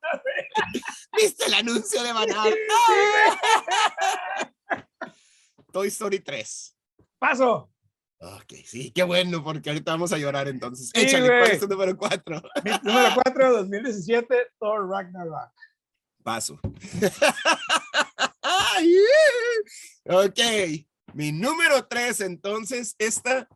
¿Viste 1.15 1.45
el 1.45 1.53
anuncio 1.53 2.01
de 2.01 2.13
güey. 2.13 2.27
Toy 5.71 5.89
Story 5.89 6.19
3. 6.19 6.77
Paso. 7.19 7.71
Ok, 8.19 8.53
sí, 8.65 8.91
qué 8.91 9.03
bueno, 9.03 9.43
porque 9.43 9.69
ahorita 9.69 9.91
vamos 9.91 10.13
a 10.13 10.17
llorar 10.17 10.47
entonces. 10.47 10.91
Sí, 10.93 11.01
Échale, 11.01 11.27
¿cuál 11.27 11.51
es 11.51 11.59
tu 11.59 11.67
número 11.67 11.97
4? 11.97 12.41
Mi 12.63 12.71
número 12.83 13.09
cuatro, 13.15 13.51
2017, 13.53 14.35
Thor 14.59 14.89
Ragnarok. 14.89 15.51
Paso. 16.23 16.59
Ok, 20.05 20.39
mi 21.13 21.31
número 21.31 21.85
3, 21.87 22.21
entonces, 22.21 22.95
esta, 22.97 23.47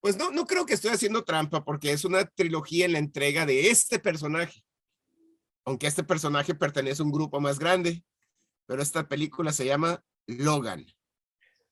pues 0.00 0.16
no, 0.16 0.30
no 0.30 0.46
creo 0.46 0.66
que 0.66 0.74
estoy 0.74 0.90
haciendo 0.90 1.24
trampa 1.24 1.64
porque 1.64 1.92
es 1.92 2.04
una 2.04 2.24
trilogía 2.24 2.86
en 2.86 2.92
la 2.92 2.98
entrega 2.98 3.46
de 3.46 3.70
este 3.70 3.98
personaje. 3.98 4.64
Aunque 5.64 5.86
este 5.86 6.02
personaje 6.02 6.54
pertenece 6.54 7.02
a 7.02 7.04
un 7.04 7.12
grupo 7.12 7.40
más 7.40 7.58
grande, 7.58 8.02
pero 8.66 8.82
esta 8.82 9.06
película 9.06 9.52
se 9.52 9.66
llama 9.66 10.02
Logan. 10.26 10.86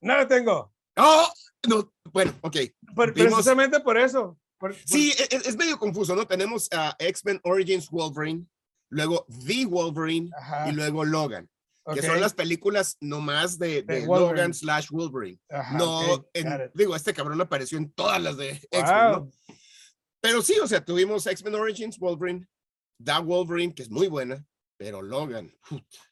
No 0.00 0.16
lo 0.16 0.26
tengo. 0.26 0.75
Oh, 0.96 1.28
no, 1.69 1.92
bueno, 2.12 2.34
ok. 2.42 2.56
Por- 2.94 3.12
Vimos- 3.12 3.32
precisamente 3.34 3.81
por 3.81 3.99
eso. 3.99 4.38
Por- 4.58 4.72
por- 4.72 4.81
Sí, 4.87 5.12
e- 5.19 5.34
e- 5.37 5.49
es, 5.49 5.56
medio 5.56 5.78
confuso, 5.78 6.14
¿no? 6.14 6.26
Tenemos 6.26 6.69
a 6.72 6.94
X-Men 6.99 7.40
Origins 7.44 7.90
Wolverine, 7.90 8.46
luego 8.90 9.26
The 9.46 9.66
Wolverine 9.66 10.31
Ajá, 10.37 10.69
y 10.69 10.72
luego 10.72 11.04
Logan, 11.04 11.49
que 11.94 12.03
son 12.03 12.21
las 12.21 12.35
películas 12.35 12.97
nomás 13.00 13.59
de, 13.59 13.83
De 13.83 14.00
de. 14.00 14.06
Logan 14.06 14.53
slash 14.55 14.88
Wolverine. 14.91 15.41
ajá, 15.49 15.77
no, 15.79 16.00
ok, 16.15 16.29
en- 16.35 16.71
digo, 16.75 16.97
este 16.97 17.15
cabrón 17.15 17.41
apareció 17.41 17.79
en 17.79 17.91
todas 17.93 18.21
las 18.23 18.37
de 18.37 18.50
X-Men, 18.71 19.12
¿no? 19.12 19.31
Pero 20.21 20.43
sí, 20.43 20.55
o 20.62 20.67
sea, 20.67 20.85
tuvimos 20.85 21.27
X-Men 21.27 21.55
Origins 21.55 21.99
Wolverine, 21.99 22.49
The 23.05 23.19
Wolverine, 23.23 23.75
que 23.75 23.83
es 23.83 23.91
muy 23.91 24.09
buena, 24.09 24.44
pero 24.79 25.00
Logan, 25.03 25.53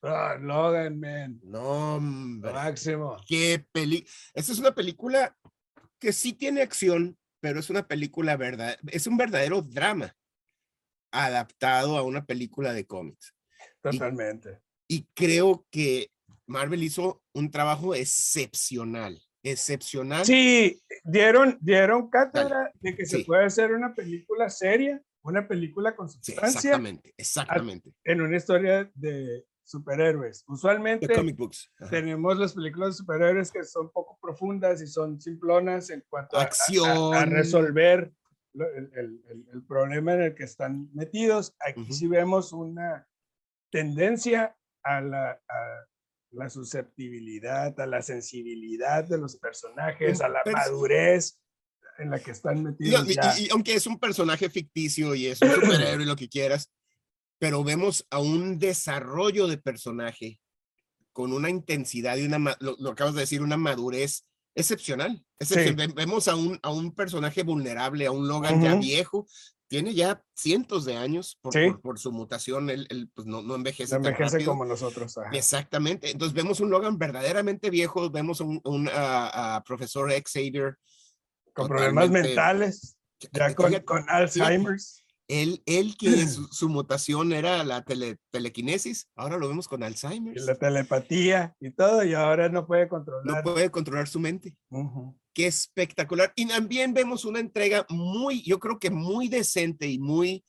Ah, 0.02 0.36
Logan, 0.40 1.00
man. 1.00 1.40
no, 1.42 1.96
hombre, 1.96 2.52
Máximo. 2.52 3.16
qué 3.26 3.66
peli. 3.72 4.06
Esta 4.32 4.52
es 4.52 4.58
una 4.58 4.74
película 4.74 5.36
que 5.98 6.12
sí 6.12 6.32
tiene 6.34 6.62
acción, 6.62 7.18
pero 7.40 7.58
es 7.58 7.68
una 7.70 7.88
película 7.88 8.36
verdad, 8.36 8.78
es 8.86 9.06
un 9.06 9.16
verdadero 9.16 9.60
drama 9.62 10.14
adaptado 11.12 11.96
a 11.96 12.02
una 12.02 12.24
película 12.24 12.72
de 12.72 12.86
cómics. 12.86 13.34
Totalmente. 13.82 14.60
Y 14.88 15.06
creo 15.14 15.66
que 15.70 16.10
Marvel 16.46 16.82
hizo 16.82 17.22
un 17.32 17.50
trabajo 17.50 17.94
excepcional, 17.94 19.20
excepcional. 19.42 20.24
Sí, 20.24 20.82
dieron, 21.04 21.58
dieron 21.60 22.10
cátedra 22.10 22.70
de 22.80 22.94
que 22.94 23.06
se 23.06 23.18
Sí. 23.18 23.24
puede 23.24 23.44
hacer 23.46 23.72
una 23.72 23.94
película 23.94 24.50
seria, 24.50 25.02
una 25.22 25.48
película 25.48 25.96
con 25.96 26.08
Sí, 26.08 26.18
sustancia 26.22 26.58
exactamente, 26.58 27.14
exactamente. 27.16 27.92
en 28.04 28.20
una 28.20 28.36
historia 28.36 28.90
de 28.94 29.46
superhéroes. 29.66 30.44
Usualmente 30.46 31.08
comic 31.14 31.36
books. 31.38 31.72
Tenemos 31.88 32.36
las 32.38 32.52
películas 32.52 32.90
de 32.90 32.94
superhéroes 32.98 33.50
que 33.50 33.64
son 33.64 33.90
poco 33.90 34.18
profundas 34.20 34.82
y 34.82 34.86
son 34.86 35.18
simplonas 35.18 35.88
en 35.88 36.04
cuanto 36.10 36.36
a- 36.36 36.40
a- 36.40 36.42
a, 36.42 36.44
a 36.44 36.48
Acción. 36.48 37.30
resolver 37.30 38.12
el, 38.52 38.90
el- 38.94 39.46
el- 39.54 39.62
problema 39.66 40.12
en 40.12 40.20
el 40.20 40.34
que 40.34 40.44
están 40.44 40.90
metidos. 40.92 41.56
Aquí 41.58 41.80
Ujú. 41.80 41.92
sí 41.94 42.06
vemos 42.06 42.52
una 42.52 43.08
tendencia 43.70 44.54
a 44.84 45.00
la, 45.00 45.30
a 45.32 45.86
la 46.32 46.50
susceptibilidad, 46.50 47.78
a 47.80 47.86
la 47.86 48.02
sensibilidad 48.02 49.04
de 49.04 49.18
los 49.18 49.36
personajes, 49.36 50.20
a 50.20 50.28
la 50.28 50.42
madurez 50.52 51.40
en 51.98 52.10
la 52.10 52.18
que 52.18 52.32
están 52.32 52.62
metidos. 52.62 53.08
y- 53.08 53.14
ya. 53.14 53.38
y 53.38 53.48
aunque 53.50 53.74
es 53.74 53.86
un 53.86 53.98
personaje 53.98 54.48
ficticio 54.50 55.14
y 55.14 55.26
es 55.26 55.40
un 55.42 55.50
superhéroe 55.50 56.04
lo 56.06 56.16
que 56.16 56.28
quieras, 56.28 56.70
pero 57.38 57.62
vemos 57.64 58.06
a 58.10 58.18
un 58.20 58.58
desarrollo 58.58 59.46
de 59.46 59.58
personaje 59.58 60.40
con 61.12 61.32
una 61.32 61.48
intensidad 61.50 62.16
y 62.16 62.24
una, 62.26 62.56
lo, 62.60 62.76
lo 62.78 62.90
acabas 62.90 63.14
de 63.14 63.20
decir, 63.20 63.42
una 63.42 63.56
madurez 63.56 64.24
excepcional. 64.56 65.24
Excepcion- 65.38 65.76
ve- 65.76 65.92
Vemos 65.94 66.26
a 66.28 66.34
un, 66.36 66.58
a 66.62 66.70
un 66.72 66.92
personaje 66.94 67.42
vulnerable, 67.44 68.06
a 68.06 68.10
un 68.10 68.26
Logan 68.26 68.60
ya 68.62 68.74
viejo, 68.76 69.26
tiene 69.68 69.94
ya 69.94 70.22
cientos 70.34 70.84
de 70.84 70.96
años 70.96 71.38
por, 71.40 71.52
Sí. 71.52 71.60
por, 71.70 71.80
por 71.80 71.98
su 71.98 72.12
mutación, 72.12 72.70
él, 72.70 72.86
él, 72.90 73.10
pues, 73.14 73.26
no, 73.26 73.42
no 73.42 73.54
envejece. 73.54 73.94
No 73.96 74.02
tan 74.02 74.12
envejece 74.12 74.36
rápido. 74.36 74.50
como 74.52 74.64
nosotros. 74.64 75.16
ajá. 75.18 75.30
Exactamente. 75.32 76.10
Entonces 76.10 76.34
vemos 76.34 76.60
un 76.60 76.70
Logan 76.70 76.98
verdaderamente 76.98 77.70
viejo, 77.70 78.10
vemos 78.10 78.40
un, 78.40 78.60
un 78.64 78.88
ah, 78.92 79.30
ah, 79.56 79.62
profesor 79.66 80.10
Xavier. 80.12 80.76
Con 81.54 81.68
problemas 81.68 82.10
mentales, 82.10 82.96
ya 83.32 83.54
con, 83.54 83.72
con 83.84 84.04
Alzheimer's. 84.08 85.04
Él, 85.28 85.62
él 85.64 85.96
que 85.96 86.26
su, 86.26 86.44
su 86.52 86.68
mutación 86.68 87.32
era 87.32 87.64
la 87.64 87.82
tele- 87.84 88.18
telequinesis, 88.30 89.08
ahora 89.16 89.38
lo 89.38 89.48
vemos 89.48 89.68
con 89.68 89.82
Alzheimer. 89.82 90.36
y 90.36 90.40
la 90.44 90.56
telepatía 90.56 91.54
y 91.60 91.70
todo, 91.70 92.04
y 92.04 92.12
ahora 92.12 92.48
no 92.50 92.66
puede 92.66 92.82
No 92.84 92.88
controlar. 92.90 93.42
puede 93.42 93.70
controlar 93.70 94.08
su 94.08 94.20
mente. 94.20 94.54
Ujú. 94.68 95.16
Qué 95.34 95.46
espectacular. 95.46 96.32
Y 96.36 96.46
también 96.46 96.94
vemos 96.94 97.24
una 97.24 97.40
entrega 97.40 97.84
muy, 97.88 98.42
yo 98.42 98.60
creo 98.60 98.78
que 98.78 98.90
muy 98.90 99.28
decente 99.28 99.88
y 99.88 99.98
muy 99.98 100.44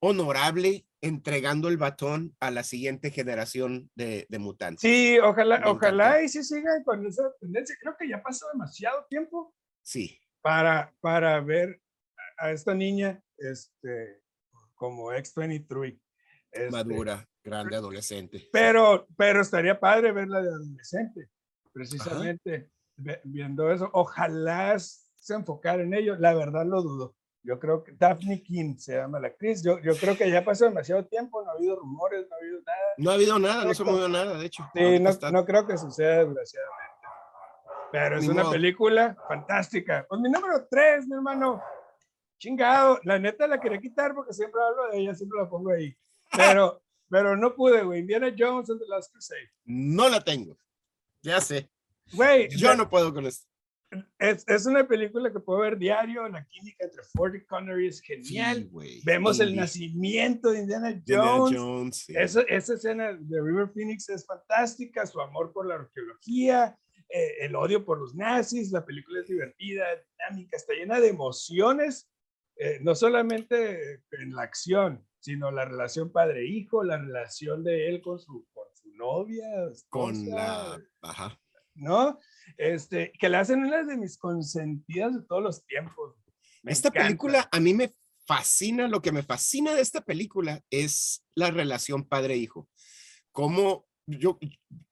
honorable 0.00 0.84
entregando 1.00 1.68
el 1.68 1.76
batón 1.76 2.36
a 2.40 2.50
la 2.50 2.64
siguiente 2.64 3.10
generación 3.10 3.90
de, 3.94 4.26
de 4.28 4.38
mutantes. 4.38 4.80
Sí, 4.80 5.18
ojalá, 5.18 5.62
ojalá 5.66 6.22
y 6.22 6.28
sí 6.28 6.42
sigan 6.42 6.82
con 6.82 7.06
esa 7.06 7.32
tendencia. 7.40 7.76
Creo 7.80 7.94
que 7.98 8.08
ya 8.08 8.20
pasó 8.20 8.46
demasiado 8.52 9.06
tiempo. 9.08 9.54
Sí. 9.82 10.18
Para, 10.42 10.92
para 11.00 11.40
ver 11.40 11.80
a 12.38 12.50
esta 12.50 12.74
niña 12.74 13.22
este, 13.38 14.22
como 14.74 15.12
X-23. 15.12 16.00
Este, 16.50 16.70
Madura, 16.70 17.28
grande, 17.44 17.76
adolescente. 17.76 18.48
Pero, 18.52 19.06
pero 19.16 19.42
estaría 19.42 19.78
padre 19.78 20.10
verla 20.10 20.42
de 20.42 20.48
adolescente, 20.48 21.30
precisamente 21.72 22.70
viendo 23.24 23.70
eso. 23.70 23.90
Ojalá 23.92 24.78
se 24.78 25.34
enfocara 25.34 25.82
en 25.82 25.94
ello. 25.94 26.16
La 26.16 26.34
verdad 26.34 26.66
lo 26.66 26.82
dudo. 26.82 27.14
Yo 27.42 27.58
creo 27.58 27.82
que 27.82 27.92
Daphne 27.92 28.42
King 28.42 28.76
se 28.76 28.96
llama 28.96 29.18
la 29.18 29.28
actriz. 29.28 29.62
Yo, 29.62 29.78
yo 29.80 29.96
creo 29.96 30.16
que 30.16 30.30
ya 30.30 30.44
pasó 30.44 30.66
demasiado 30.66 31.06
tiempo, 31.06 31.42
no 31.42 31.50
ha 31.50 31.54
habido 31.54 31.76
rumores, 31.76 32.26
no 32.28 32.36
ha 32.36 32.38
habido 32.38 32.60
nada. 32.60 32.78
No 32.98 33.10
ha 33.10 33.14
habido 33.14 33.38
nada, 33.38 33.64
no 33.64 33.74
se 33.74 33.84
movió 33.84 34.08
nada, 34.08 34.36
de 34.36 34.46
hecho. 34.46 34.68
Sí, 34.74 34.98
no, 34.98 35.30
no, 35.30 35.44
creo 35.46 35.66
que 35.66 35.78
suceda 35.78 36.24
desgraciadamente. 36.24 36.90
Pero 37.92 38.18
es 38.18 38.28
una 38.28 38.50
película 38.50 39.16
fantástica. 39.26 40.06
Pues 40.08 40.20
mi 40.20 40.30
número 40.30 40.66
tres, 40.70 41.06
mi 41.06 41.14
hermano. 41.14 41.62
Chingado, 42.38 42.98
la 43.04 43.18
neta 43.18 43.46
la 43.46 43.60
quería 43.60 43.80
quitar 43.80 44.14
porque 44.14 44.32
siempre 44.32 44.60
hablo 44.62 44.90
de 44.90 44.98
ella, 44.98 45.14
siempre 45.14 45.40
la 45.40 45.48
pongo 45.48 45.70
ahí. 45.70 45.94
Pero, 46.34 46.82
pero 47.10 47.36
no 47.36 47.54
pude, 47.54 47.82
güey. 47.82 48.00
Indiana 48.00 48.34
Jones 48.36 48.70
and 48.70 48.80
the 48.80 48.86
Last 48.86 49.12
Crusade. 49.12 49.50
No 49.64 50.08
la 50.08 50.20
tengo. 50.20 50.56
Ya 51.22 51.40
sé. 51.40 51.70
Güey. 52.12 52.48
Yo 52.50 52.74
no 52.76 52.88
puedo 52.88 53.12
con 53.12 53.26
esto. 53.26 53.50
Es, 54.18 54.44
es, 54.46 54.66
una 54.66 54.86
película 54.86 55.32
que 55.32 55.40
puedo 55.40 55.60
ver 55.60 55.76
diario. 55.76 56.28
La 56.28 56.44
química 56.46 56.84
entre 56.84 57.02
Ford 57.12 57.34
y 57.34 57.44
Connery 57.44 57.88
es 57.88 58.00
genial. 58.00 58.70
Vemos 59.04 59.40
el 59.40 59.56
nacimiento 59.56 60.50
de 60.52 60.60
Indiana 60.60 61.02
Jones. 61.06 62.08
esa, 62.08 62.42
esa, 62.42 62.74
escena 62.74 63.14
de 63.18 63.42
River 63.42 63.68
Phoenix 63.74 64.08
es 64.08 64.24
fantástica. 64.24 65.06
Su 65.06 65.20
amor 65.20 65.52
por 65.52 65.66
la 65.66 65.74
arqueología, 65.74 66.78
eh, 67.08 67.38
el 67.40 67.56
odio 67.56 67.84
por 67.84 67.98
los 67.98 68.14
nazis. 68.14 68.70
La 68.70 68.84
película 68.84 69.20
es 69.20 69.26
divertida, 69.26 69.84
dinámica, 70.18 70.56
está 70.56 70.72
llena 70.74 71.00
de 71.00 71.08
emociones. 71.08 72.08
Eh, 72.56 72.78
no 72.82 72.94
solamente 72.94 74.02
en 74.12 74.34
la 74.34 74.42
acción, 74.42 75.04
sino 75.18 75.50
la 75.50 75.64
relación 75.64 76.12
padre-hijo, 76.12 76.84
la 76.84 76.98
relación 76.98 77.64
de 77.64 77.88
él 77.88 78.02
con 78.02 78.20
su, 78.20 78.46
con 78.52 78.66
su 78.74 78.94
novia. 78.94 79.46
con 79.88 80.30
la. 80.30 80.78
Ajá. 81.00 81.40
¿No? 81.80 82.18
Este, 82.56 83.12
que 83.18 83.28
le 83.28 83.38
hacen 83.38 83.64
una 83.64 83.82
de 83.82 83.96
mis 83.96 84.18
consentidas 84.18 85.14
de 85.14 85.22
todos 85.22 85.42
los 85.42 85.64
tiempos. 85.66 86.14
esta 86.64 86.90
película 86.90 87.48
a 87.50 87.58
mí 87.58 87.74
me 87.74 87.92
fascina, 88.26 88.86
lo 88.86 89.02
que 89.02 89.12
me 89.12 89.22
fascina 89.22 89.74
de 89.74 89.80
esta 89.80 90.02
película 90.02 90.62
es 90.70 91.24
la 91.34 91.50
relación 91.50 92.04
padre-hijo. 92.04 92.68
Como 93.32 93.86
yo, 94.06 94.38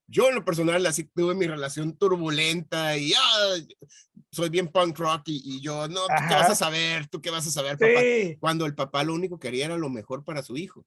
yo 0.06 0.28
en 0.28 0.34
lo 0.34 0.44
personal 0.44 0.84
así 0.86 1.04
tuve 1.04 1.34
mi 1.34 1.46
relación 1.46 1.96
turbulenta 1.96 2.96
y 2.96 3.12
ah, 3.12 3.56
soy 4.32 4.48
bien 4.48 4.68
punk 4.68 4.98
rock 4.98 5.22
y, 5.26 5.60
yo, 5.60 5.88
no, 5.88 6.00
¿tú 6.00 6.24
qué 6.28 6.34
vas 6.34 6.50
a 6.50 6.54
saber? 6.54 7.06
¿Tú 7.08 7.20
qué 7.20 7.30
vas 7.30 7.46
a 7.46 7.50
saber, 7.50 7.78
papá? 7.78 8.00
Cuando 8.40 8.66
el 8.66 8.74
papá 8.74 9.04
lo 9.04 9.14
único 9.14 9.38
que 9.38 9.48
quería 9.48 9.66
era 9.66 9.76
lo 9.76 9.90
mejor 9.90 10.24
para 10.24 10.42
su 10.42 10.56
hijo. 10.56 10.84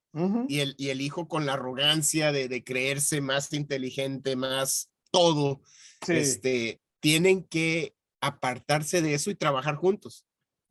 y, 0.48 0.60
el, 0.60 0.76
y 0.78 0.90
el 0.90 1.02
hijo 1.02 1.28
con 1.28 1.46
la 1.46 1.54
arrogancia 1.54 2.32
de, 2.32 2.48
de 2.48 2.64
creerse 2.64 3.22
más 3.22 3.54
inteligente, 3.54 4.36
más 4.36 4.91
todo, 5.12 5.62
este, 6.08 6.82
tienen 7.00 7.44
que 7.44 7.96
apartarse 8.22 9.02
de 9.02 9.14
eso 9.14 9.30
y 9.30 9.36
trabajar 9.36 9.76
juntos. 9.76 10.26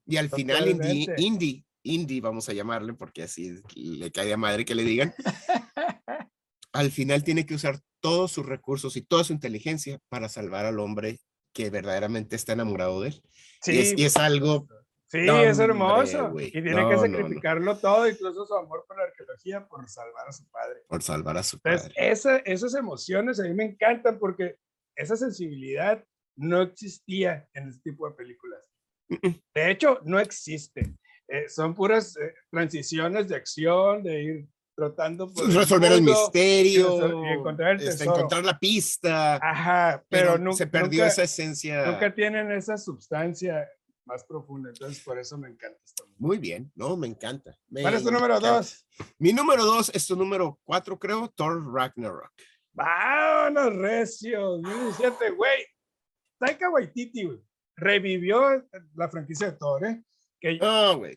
Y 0.06 0.16
al 0.16 0.30
final, 0.30 0.68
Indy, 0.68 1.06
Indy, 1.18 1.64
Indy, 1.82 2.20
vamos 2.20 2.48
a 2.48 2.52
llamarle 2.52 2.94
porque 2.94 3.22
así 3.22 3.54
le 3.74 4.10
cae 4.10 4.32
a 4.32 4.36
madre 4.36 4.64
que 4.64 4.74
le 4.74 4.84
digan. 4.84 5.14
al 6.72 6.90
final 6.90 7.24
tiene 7.24 7.46
que 7.46 7.54
usar 7.54 7.80
todos 8.00 8.32
sus 8.32 8.46
recursos 8.46 8.96
y 8.96 9.02
toda 9.02 9.24
su 9.24 9.32
inteligencia 9.32 9.98
para 10.08 10.28
salvar 10.28 10.66
al 10.66 10.78
hombre 10.80 11.20
que 11.52 11.70
verdaderamente 11.70 12.36
está 12.36 12.52
enamorado 12.52 13.00
de 13.00 13.08
él. 13.08 13.22
Sí, 13.62 13.94
y, 13.96 14.04
es, 14.04 14.16
algo... 14.16 14.66
Sí, 15.10 15.26
es 15.28 15.58
hermoso. 15.58 16.32
y 16.38 16.52
tiene 16.52 16.88
que 16.88 16.96
sacrificarlo 16.96 17.76
todo, 17.78 18.08
incluso 18.08 18.46
su 18.46 18.54
amor 18.54 18.84
por 18.86 18.96
la 18.96 19.04
arqueología, 19.04 19.66
por 19.66 19.88
salvar 19.88 20.28
a 20.28 20.32
su 20.32 20.48
padre. 20.48 20.84
Por 20.86 21.02
salvar 21.02 21.36
a 21.36 21.42
su 21.42 21.58
padre. 21.58 21.92
Entonces, 21.96 22.42
esas 22.44 22.74
emociones 22.76 23.40
a 23.40 23.42
mí 23.42 23.52
me 23.52 23.64
encantan 23.64 24.20
porque 24.20 24.56
esa 24.94 25.16
sensibilidad 25.16 26.04
no 26.36 26.62
existía 26.62 27.48
en 27.54 27.68
este 27.68 27.90
tipo 27.90 28.08
de 28.08 28.14
películas. 28.14 28.70
De 29.52 29.70
hecho, 29.70 29.98
no 30.04 30.20
existe. 30.20 30.94
Eh, 31.26 31.48
son 31.48 31.74
puras 31.74 32.16
eh, 32.16 32.32
transiciones 32.48 33.26
de 33.28 33.34
acción, 33.34 34.04
de 34.04 34.22
ir 34.22 34.48
trotando 34.76 35.32
por 35.32 35.52
resolver 35.52 35.90
el, 35.90 36.02
misterio, 36.02 37.24
encontrar, 37.26 37.80
el 37.80 37.88
este, 37.88 38.04
encontrar, 38.04 38.44
la 38.44 38.58
pista. 38.58 39.36
Ajá, 39.36 40.04
pero, 40.08 40.52
se 40.52 40.68
perdió 40.68 41.04
esa 41.04 41.24
esencia. 41.24 41.86
Nunca 41.86 42.14
tienen 42.14 42.52
esa 42.52 42.76
sustancia 42.76 43.68
más 44.06 44.24
profunda, 44.24 44.70
entonces 44.70 45.02
por 45.04 45.18
eso 45.18 45.38
me 45.38 45.48
encanta 45.48 45.78
esto. 45.84 46.04
Muy 46.18 46.38
bien, 46.38 46.70
no, 46.74 46.96
me 46.96 47.06
encanta. 47.06 47.56
¿Cuál 47.70 47.94
es 47.94 48.02
tu 48.02 48.10
número 48.10 48.40
dos? 48.40 48.86
Mi 49.18 49.32
número 49.32 49.64
dos 49.64 49.90
es 49.94 50.06
tu 50.06 50.16
número 50.16 50.58
cuatro, 50.64 50.98
creo, 50.98 51.28
Thor 51.28 51.72
Ragnarok. 51.72 52.32
Vámonos, 52.72 53.74
recio. 53.76 54.40
2017, 54.58 55.30
güey. 55.30 55.66
Taika 56.38 56.70
Waititi, 56.70 57.24
güey, 57.24 57.40
revivió 57.76 58.66
la 58.94 59.08
franquicia 59.08 59.50
de 59.50 59.56
Thor, 59.58 59.84
¿eh? 59.84 60.02
Que, 60.40 60.58
oh, 60.62 60.96
güey. 60.98 61.16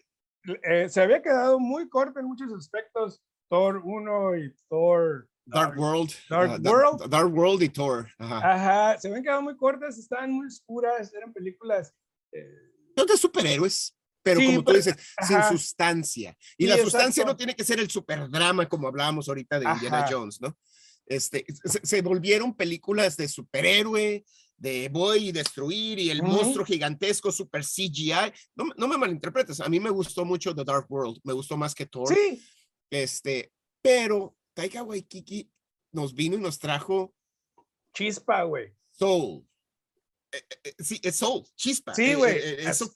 Eh, 0.63 0.90
se 0.90 1.02
había 1.02 1.22
quedado 1.22 1.60
muy 1.60 1.88
corto 1.88 2.20
en 2.20 2.25
muchos 2.25 2.52
aspectos. 2.54 3.24
Thor 3.50 3.82
1 3.84 4.38
y 4.38 4.54
Thor. 4.68 5.30
Dark 5.46 5.78
World. 5.78 6.12
Dark 6.30 6.62
World. 6.62 7.10
Dark 7.10 7.34
World 7.34 7.63
y 7.63 7.70
Thor. 7.70 8.08
Ajá. 8.18 8.54
Ajá. 8.54 9.00
Se 9.00 9.08
habían 9.08 9.24
quedado 9.24 9.42
muy 9.42 9.56
cortas, 9.56 9.98
estaban 9.98 10.32
muy 10.32 10.48
oscuras, 10.48 11.13
eran 11.13 11.32
películas. 11.32 11.94
Eh... 12.34 12.73
De 12.96 13.18
superhéroes 13.18 13.96
pero 14.24 14.40
como 14.40 14.64
tú 14.64 14.74
dices, 14.74 14.96
sin 15.28 15.44
sustancia. 15.44 16.36
Y 16.58 16.66
la 16.66 16.78
sustancia 16.78 17.26
no 17.26 17.36
tiene 17.36 17.56
que 17.56 17.64
ser 17.64 17.80
el 17.80 17.90
superdrama 17.92 18.68
como 18.68 18.88
hablábamos 18.88 19.28
ahorita 19.28 19.60
de 19.60 19.70
Indiana 19.70 20.08
Jones, 20.10 20.40
¿no? 20.42 20.58
Este, 21.06 21.46
se, 21.66 22.02
volvieron 22.02 22.56
películas 22.56 23.18
de 23.18 23.28
superhéroe, 23.28 24.24
de 24.56 24.90
voy 24.90 25.28
y 25.28 25.32
destruir 25.34 26.00
y 26.00 26.10
el 26.10 26.24
monstruo 26.24 26.66
gigantesco, 26.66 27.32
super 27.34 27.64
CGI. 27.64 28.32
No, 28.56 28.66
no, 28.78 28.88
me 28.88 28.98
malinterpretes, 28.98 29.60
a 29.60 29.68
mí 29.68 29.82
me 29.82 29.90
gustó 29.90 30.24
mucho 30.24 30.56
The 30.56 30.64
Dark 30.64 30.86
World, 30.90 31.20
me 31.26 31.34
gustó 31.34 31.58
más 31.58 31.76
que 31.76 31.86
Thor. 31.86 32.08
Sí. 32.08 32.42
Este, 32.90 33.52
pero 33.82 34.38
Taika 34.54 34.84
Waititi 34.84 35.52
nos 35.92 36.14
vino 36.14 36.38
y 36.38 36.40
nos 36.40 36.58
trajo 36.58 37.14
chispa, 37.94 38.44
güey. 38.44 38.74
Soul. 38.92 39.46
Eh, 40.34 40.38
eh, 40.50 40.58
eh, 40.63 40.75
sí, 40.80 41.00
es 41.04 41.16
soul, 41.16 41.44
chispa. 41.56 41.94
Sí, 41.94 42.16
güey. 42.16 42.40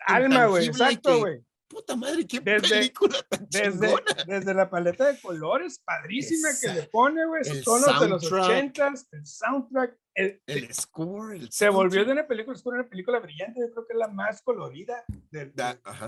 alma, 0.07 0.47
güey. 0.47 0.67
Exacto, 0.67 1.19
güey 1.19 1.43
puta 1.67 1.95
madre, 1.95 2.25
qué 2.25 2.41
película 2.41 3.17
tan 3.29 3.47
desde, 3.49 3.93
desde 4.25 4.53
la 4.53 4.69
paleta 4.69 5.05
de 5.05 5.19
colores, 5.19 5.81
padrísima 5.83 6.49
que 6.59 6.73
le 6.73 6.83
pone, 6.83 7.25
güey, 7.25 7.43
sus 7.43 7.63
tonos 7.63 7.99
de 7.99 8.09
los 8.09 8.31
ochentas, 8.31 9.07
el 9.11 9.25
soundtrack, 9.25 9.97
el, 10.15 10.41
el 10.47 10.73
score, 10.73 11.47
se 11.51 11.69
volvió 11.69 12.05
de 12.05 12.11
una 12.13 12.27
película 12.27 12.55
oscura 12.55 12.79
una 12.79 12.89
película 12.89 13.19
brillante, 13.19 13.59
yo 13.59 13.71
creo 13.71 13.85
que 13.85 13.93
es 13.93 13.99
la 13.99 14.07
más 14.07 14.41
colorida 14.41 15.03
del, 15.29 15.53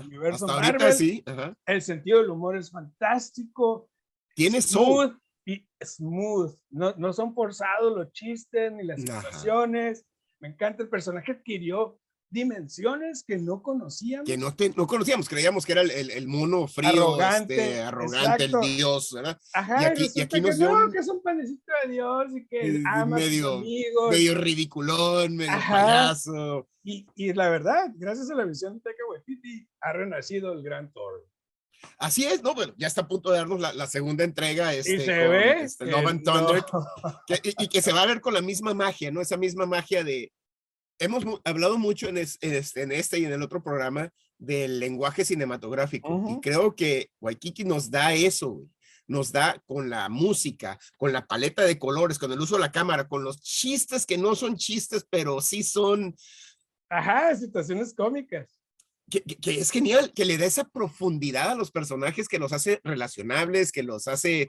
universo 0.04 0.46
Marvel. 0.46 0.92
sí, 0.92 1.22
El 1.66 1.82
sentido 1.82 2.18
del 2.18 2.30
humor 2.30 2.56
es 2.56 2.70
fantástico. 2.70 3.88
Tiene 4.34 4.60
smooth 4.60 5.16
y 5.46 5.66
smooth, 5.82 6.54
no, 6.70 6.94
no 6.96 7.12
son 7.12 7.34
forzados 7.34 7.96
los 7.96 8.12
chistes 8.12 8.72
ni 8.72 8.84
las 8.84 9.00
situaciones. 9.00 10.06
Me 10.40 10.48
encanta 10.48 10.82
el 10.82 10.88
personaje 10.88 11.32
adquirió 11.32 12.00
dimensiones 12.30 13.24
que 13.24 13.36
no 13.36 13.60
conocíamos. 13.60 14.26
Que 14.26 14.38
no, 14.38 14.54
no 14.76 14.86
conocíamos, 14.86 15.28
creíamos 15.28 15.66
que 15.66 15.72
era 15.72 15.82
el, 15.82 16.10
el, 16.10 16.28
mono 16.28 16.66
frío, 16.68 16.88
arrogante, 16.88 17.80
arrogante 17.80 18.44
el 18.44 18.52
dios, 18.76 19.12
¿verdad? 19.12 19.38
Ajá, 19.52 19.82
y 19.82 19.84
aquí, 19.86 20.10
y 20.14 20.20
aquí 20.20 20.40
nos 20.40 20.56
que 20.56 20.64
no, 20.64 20.90
que 20.90 20.98
es 20.98 21.08
un 21.08 21.22
panecito 21.22 21.72
de 21.84 21.92
Dios 21.92 22.26
y 22.34 22.46
que 22.46 22.82
ama 22.86 23.16
medio, 23.16 23.54
amigos. 23.54 24.10
Medio 24.10 24.34
ridiculón, 24.34 25.36
medio 25.36 25.52
payaso. 25.68 26.68
Y, 26.84 27.06
y, 27.14 27.32
la 27.34 27.50
verdad, 27.50 27.90
gracias 27.96 28.30
a 28.30 28.34
la 28.34 28.44
visión 28.44 28.74
de 28.74 28.80
Teca 28.80 29.02
ha 29.80 29.92
renacido 29.92 30.52
el 30.52 30.62
gran 30.62 30.92
Thor. 30.92 31.26
Así 31.98 32.24
es, 32.24 32.42
¿no? 32.42 32.54
Bueno, 32.54 32.74
ya 32.76 32.86
está 32.86 33.02
a 33.02 33.08
punto 33.08 33.30
de 33.30 33.38
darnos 33.38 33.60
la, 33.60 33.72
la 33.72 33.86
segunda 33.86 34.24
entrega. 34.24 34.74
Este, 34.74 34.94
y 34.94 35.00
se 35.00 35.28
ve. 35.28 35.62
Este, 35.62 35.86
Love 35.86 36.06
and 36.06 36.24
Thunder. 36.24 36.64
y, 37.42 37.64
y, 37.64 37.68
que 37.68 37.82
se 37.82 37.92
va 37.92 38.02
a 38.02 38.06
ver 38.06 38.20
con 38.20 38.34
la 38.34 38.42
misma 38.42 38.74
magia, 38.74 39.10
¿no? 39.10 39.20
Esa 39.20 39.36
misma 39.36 39.66
magia 39.66 40.04
de, 40.04 40.32
hemos 41.00 41.24
hablado 41.44 41.78
mucho 41.78 42.08
en, 42.08 42.18
este, 42.18 42.82
en, 42.82 42.92
este, 42.92 43.18
y 43.18 43.24
en 43.24 43.32
el 43.32 43.42
otro 43.42 43.62
programa 43.62 44.12
del 44.38 44.78
lenguaje 44.78 45.24
cinematográfico 45.24 46.24
y 46.28 46.40
creo 46.40 46.76
que 46.76 47.10
Waikiki 47.20 47.64
nos 47.64 47.90
da 47.90 48.14
eso, 48.14 48.62
nos 49.06 49.32
da 49.32 49.60
con 49.66 49.90
la 49.90 50.08
música, 50.08 50.78
con 50.96 51.12
la 51.12 51.26
paleta 51.26 51.62
de 51.62 51.78
colores, 51.78 52.18
con 52.18 52.30
el 52.32 52.40
uso 52.40 52.54
de 52.54 52.60
la 52.60 52.72
cámara, 52.72 53.08
con 53.08 53.24
los 53.24 53.40
chistes 53.40 54.06
que 54.06 54.18
no 54.18 54.34
son 54.34 54.56
chistes, 54.56 55.06
pero 55.10 55.40
sí 55.40 55.62
son... 55.62 56.14
Ajá, 56.88 57.34
situaciones 57.34 57.94
cómicas. 57.94 58.59
Que, 59.10 59.22
es 59.44 59.70
genial, 59.70 60.12
que 60.14 60.24
le 60.24 60.38
da 60.38 60.46
esa 60.46 60.64
profundidad 60.64 61.50
a 61.50 61.54
los 61.54 61.70
personajes, 61.70 62.28
que 62.28 62.38
los 62.38 62.52
hace 62.52 62.80
relacionables, 62.84 63.72
que 63.72 63.82
los 63.82 64.08
hace 64.08 64.48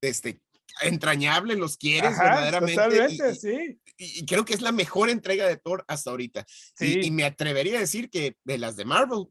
este, 0.00 0.40
entrañables, 0.80 1.58
los 1.58 1.76
quieres 1.76 2.18
verdaderamente. 2.18 2.74
Totalmente, 2.74 3.34
sí. 3.34 3.80
Y, 3.96 4.26
creo 4.26 4.44
que 4.44 4.54
es 4.54 4.62
la 4.62 4.72
mejor 4.72 5.10
entrega 5.10 5.46
de 5.46 5.56
Thor 5.56 5.84
hasta 5.86 6.10
ahorita. 6.10 6.44
Y, 6.80 7.10
me 7.10 7.24
atrevería 7.24 7.76
a 7.76 7.80
decir 7.80 8.10
que 8.10 8.36
de 8.44 8.58
las 8.58 8.76
de 8.76 8.84
Marvel, 8.84 9.26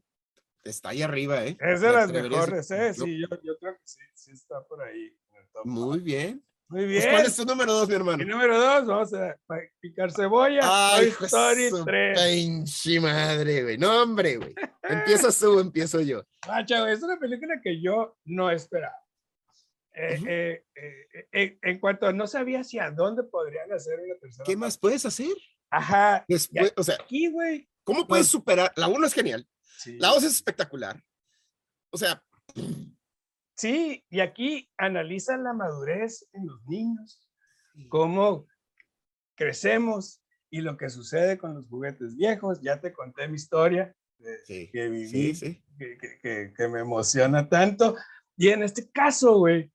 está 0.64 0.90
ahí 0.90 1.02
arriba, 1.02 1.44
¿eh? 1.44 1.56
Es 1.60 1.80
de 1.80 1.92
las 1.92 2.10
mejores, 2.10 2.70
¿eh? 2.70 2.94
Sí, 2.94 3.20
yo, 3.20 3.26
yo, 3.42 3.58
creo 3.58 3.74
que 3.74 3.80
sí, 3.84 4.00
sí 4.14 4.30
está 4.32 4.62
por 4.64 4.82
ahí. 4.82 5.14
Muy 5.64 5.98
bien. 5.98 6.42
Muy 6.72 6.86
bien. 6.86 7.02
¿Cuál 7.10 7.26
es 7.26 7.36
tu 7.36 7.44
número 7.44 7.70
dos, 7.70 7.86
mi 7.86 7.94
hermano? 7.94 8.16
Mi 8.16 8.24
número 8.24 8.58
dos, 8.58 8.86
vamos 8.86 9.12
a 9.12 9.36
picar 9.78 10.10
cebolla. 10.10 10.60
Ay, 10.62 11.12
Toy 11.18 11.26
Story 11.26 11.70
3. 11.84 12.22
Pinche 12.22 12.98
madre, 12.98 13.62
güey. 13.62 13.76
No, 13.76 14.02
hombre, 14.02 14.38
güey. 14.38 14.54
Empiezas 14.82 15.38
tú, 15.38 15.60
empiezo 15.60 16.00
yo. 16.00 16.24
Macha, 16.48 16.90
es 16.90 17.02
una 17.02 17.18
película 17.18 17.60
que 17.62 17.78
yo 17.82 18.16
no 18.24 18.50
esperaba. 18.50 18.96
Eh, 19.94 20.64
eh, 20.74 21.26
eh, 21.30 21.58
en 21.60 21.78
cuanto 21.78 22.06
a 22.06 22.12
no 22.14 22.26
sabía 22.26 22.60
hacia 22.60 22.90
dónde 22.90 23.22
podrían 23.24 23.70
hacer 23.70 24.00
una 24.00 24.18
tercera. 24.18 24.44
¿Qué 24.46 24.56
más 24.56 24.78
puedes 24.78 25.04
hacer? 25.04 25.36
Ajá. 25.70 26.24
Después, 26.26 26.72
o 26.74 26.82
sea, 26.82 26.94
aquí, 26.94 27.30
güey. 27.30 27.68
¿Cómo 27.84 28.06
puedes 28.06 28.28
superar? 28.28 28.72
La 28.76 28.88
uno 28.88 29.06
es 29.06 29.12
genial. 29.12 29.46
La 29.98 30.08
dos 30.08 30.24
es 30.24 30.32
espectacular. 30.36 30.98
O 31.90 31.98
sea, 31.98 32.22
Sí, 33.62 34.04
y 34.10 34.18
aquí 34.18 34.68
analiza 34.76 35.36
la 35.36 35.52
madurez 35.52 36.28
en 36.32 36.48
los 36.48 36.66
niños, 36.66 37.24
cómo 37.88 38.48
crecemos 39.36 40.20
y 40.50 40.62
lo 40.62 40.76
que 40.76 40.90
sucede 40.90 41.38
con 41.38 41.54
los 41.54 41.68
juguetes 41.68 42.16
viejos. 42.16 42.60
Ya 42.60 42.80
te 42.80 42.92
conté 42.92 43.28
mi 43.28 43.36
historia 43.36 43.94
que 44.48 44.88
viví, 44.88 45.38
Que, 45.78 46.52
que, 46.56 46.68
me 46.68 46.80
emociona 46.80 47.48
tanto. 47.48 47.94
Y 48.36 48.48
en 48.48 48.64
este 48.64 48.90
caso, 48.90 49.38
güey, 49.38 49.70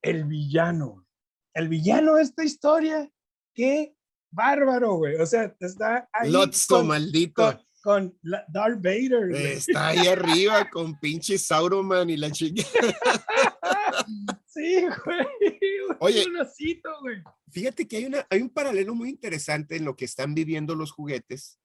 el 0.00 0.22
villano, 0.22 1.04
el 1.52 1.68
villano 1.68 2.14
de 2.14 2.22
esta 2.22 2.44
historia, 2.44 3.10
qué 3.54 3.96
bárbaro, 4.30 4.98
güey. 4.98 5.16
O 5.16 5.26
sea, 5.26 5.52
está 5.58 6.08
ahí. 6.12 6.30
Lotso, 6.30 6.84
maldito 6.84 7.42
con 7.42 7.60
Darth 7.84 8.82
Vader. 8.82 9.34
Está 9.34 9.88
ahí 9.88 10.06
arriba 10.06 10.68
con 10.70 10.98
pinche 10.98 11.38
Sauroman 11.38 12.08
y 12.08 12.16
la 12.16 12.30
chica. 12.30 12.62
sí, 14.46 14.86
güey. 15.04 15.26
Oye, 16.00 16.24
güey. 17.00 17.22
Fíjate 17.50 17.86
que 17.86 17.98
hay, 17.98 18.04
una, 18.06 18.26
hay 18.30 18.42
un 18.42 18.50
paralelo 18.50 18.94
muy 18.94 19.10
interesante 19.10 19.76
en 19.76 19.84
lo 19.84 19.96
que 19.96 20.06
están 20.06 20.34
viviendo 20.34 20.74
los 20.74 20.92
juguetes 20.92 21.60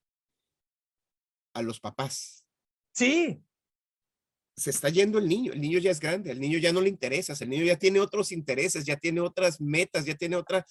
a 1.54 1.62
los 1.62 1.80
papás. 1.80 2.44
Sí. 2.92 3.42
Se 4.56 4.70
está 4.70 4.90
yendo 4.90 5.18
el 5.18 5.26
niño, 5.26 5.52
el 5.52 5.60
niño 5.60 5.78
ya 5.78 5.90
es 5.90 6.00
grande, 6.00 6.30
el 6.30 6.38
niño 6.40 6.58
ya 6.58 6.72
no 6.72 6.82
le 6.82 6.90
interesa, 6.90 7.32
el 7.40 7.48
niño 7.48 7.64
ya 7.64 7.78
tiene 7.78 7.98
otros 7.98 8.30
intereses, 8.30 8.84
ya 8.84 8.96
tiene 8.96 9.20
otras 9.20 9.58
metas, 9.60 10.04
ya 10.04 10.14
tiene 10.14 10.36
otra, 10.36 10.66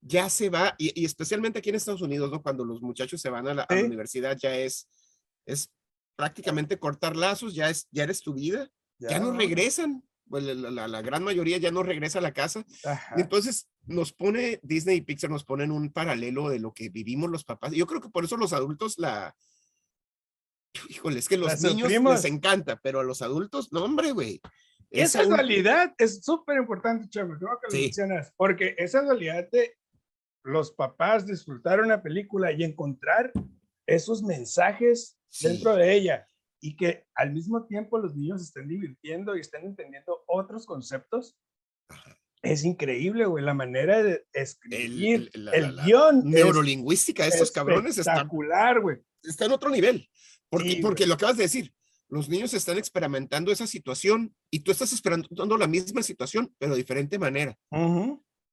ya 0.00 0.28
se 0.28 0.50
va, 0.50 0.74
y, 0.78 1.04
especialmente 1.04 1.58
aquí 1.58 1.70
en 1.70 1.76
Estados 1.76 2.02
Unidos, 2.02 2.30
¿no? 2.30 2.42
Cuando 2.42 2.64
los 2.64 2.80
muchachos 2.80 3.20
se 3.20 3.30
van 3.30 3.48
a 3.48 3.54
la, 3.54 3.66
universidad, 3.70 4.36
ya 4.36 4.56
es, 4.56 4.88
es 5.46 5.70
prácticamente 6.16 6.78
cortar 6.78 7.16
lazos, 7.16 7.54
ya, 7.54 7.70
es, 7.70 7.88
ya 7.90 8.04
eres 8.04 8.20
tu 8.20 8.34
vida, 8.34 8.70
ya, 8.98 9.18
no 9.18 9.32
regresan, 9.32 10.02
pues, 10.28 10.44
la, 10.44 11.02
gran 11.02 11.22
mayoría 11.22 11.58
ya 11.58 11.70
no 11.70 11.82
regresa 11.82 12.18
a 12.18 12.22
la 12.22 12.32
casa. 12.32 12.64
Entonces 13.16 13.68
nos 13.86 14.12
pone, 14.12 14.60
Disney 14.62 14.98
y 14.98 15.00
Pixar 15.00 15.30
nos 15.30 15.44
ponen 15.44 15.72
un 15.72 15.92
paralelo 15.92 16.48
de 16.48 16.58
lo 16.58 16.72
que 16.72 16.88
vivimos 16.88 17.30
los 17.30 17.44
papás. 17.44 17.72
Yo 17.72 17.86
creo 17.86 18.00
que 18.00 18.10
por 18.10 18.24
eso 18.24 18.36
los 18.36 18.52
adultos 18.52 18.98
la... 18.98 19.34
Híjole, 20.88 21.18
es 21.18 21.28
que 21.28 21.38
los 21.38 21.60
niños 21.62 21.90
les 21.90 22.24
encanta, 22.24 22.78
pero 22.82 23.00
a 23.00 23.04
los 23.04 23.22
adultos, 23.22 23.72
no, 23.72 23.84
hombre, 23.84 24.12
güey. 24.12 24.40
Esa 24.90 25.24
dualidad 25.24 25.94
es 25.98 26.22
súper 26.22 26.58
importante, 26.58 27.08
Chavo, 27.08 27.36
creo 27.38 27.58
que 27.60 27.76
lo 27.76 27.82
mencionas, 27.82 28.32
porque 28.36 28.74
esa 28.78 29.02
dualidad 29.02 29.48
de 29.50 29.77
los 30.42 30.72
papás 30.72 31.26
disfrutar 31.26 31.80
una 31.80 32.02
película 32.02 32.52
y 32.52 32.64
encontrar 32.64 33.32
esos 33.86 34.22
mensajes 34.22 35.18
dentro 35.42 35.74
de 35.76 35.94
ella 35.94 36.26
y 36.60 36.76
que 36.76 37.04
al 37.14 37.32
mismo 37.32 37.66
tiempo 37.66 37.98
los 37.98 38.16
niños 38.16 38.42
estén 38.42 38.68
divirtiendo 38.68 39.36
y 39.36 39.40
estén 39.40 39.64
entendiendo 39.64 40.24
otros 40.26 40.66
conceptos. 40.66 41.36
Es 42.42 42.64
increíble, 42.64 43.26
güey, 43.26 43.44
la 43.44 43.54
manera 43.54 44.02
de 44.02 44.24
escribir 44.32 45.30
el, 45.34 45.76
guion. 45.84 46.22
Neurolingüística 46.24 47.24
de 47.24 47.30
estos 47.30 47.50
cabrones 47.50 47.98
está 47.98 48.12
espectacular, 48.12 48.80
güey. 48.80 48.98
Está 49.22 49.46
en 49.46 49.52
otro 49.52 49.70
nivel. 49.70 50.08
Porque, 50.48 50.78
porque 50.80 51.06
lo 51.06 51.14
acabas 51.14 51.36
de 51.36 51.42
decir, 51.44 51.72
los 52.08 52.28
niños 52.28 52.54
están 52.54 52.78
experimentando 52.78 53.52
esa 53.52 53.66
situación 53.66 54.34
y 54.50 54.60
tú 54.60 54.70
estás 54.70 54.92
experimentando 54.92 55.58
la 55.58 55.66
misma 55.66 56.02
situación, 56.02 56.54
pero 56.58 56.72
de 56.72 56.78
diferente 56.78 57.18
manera. 57.18 57.58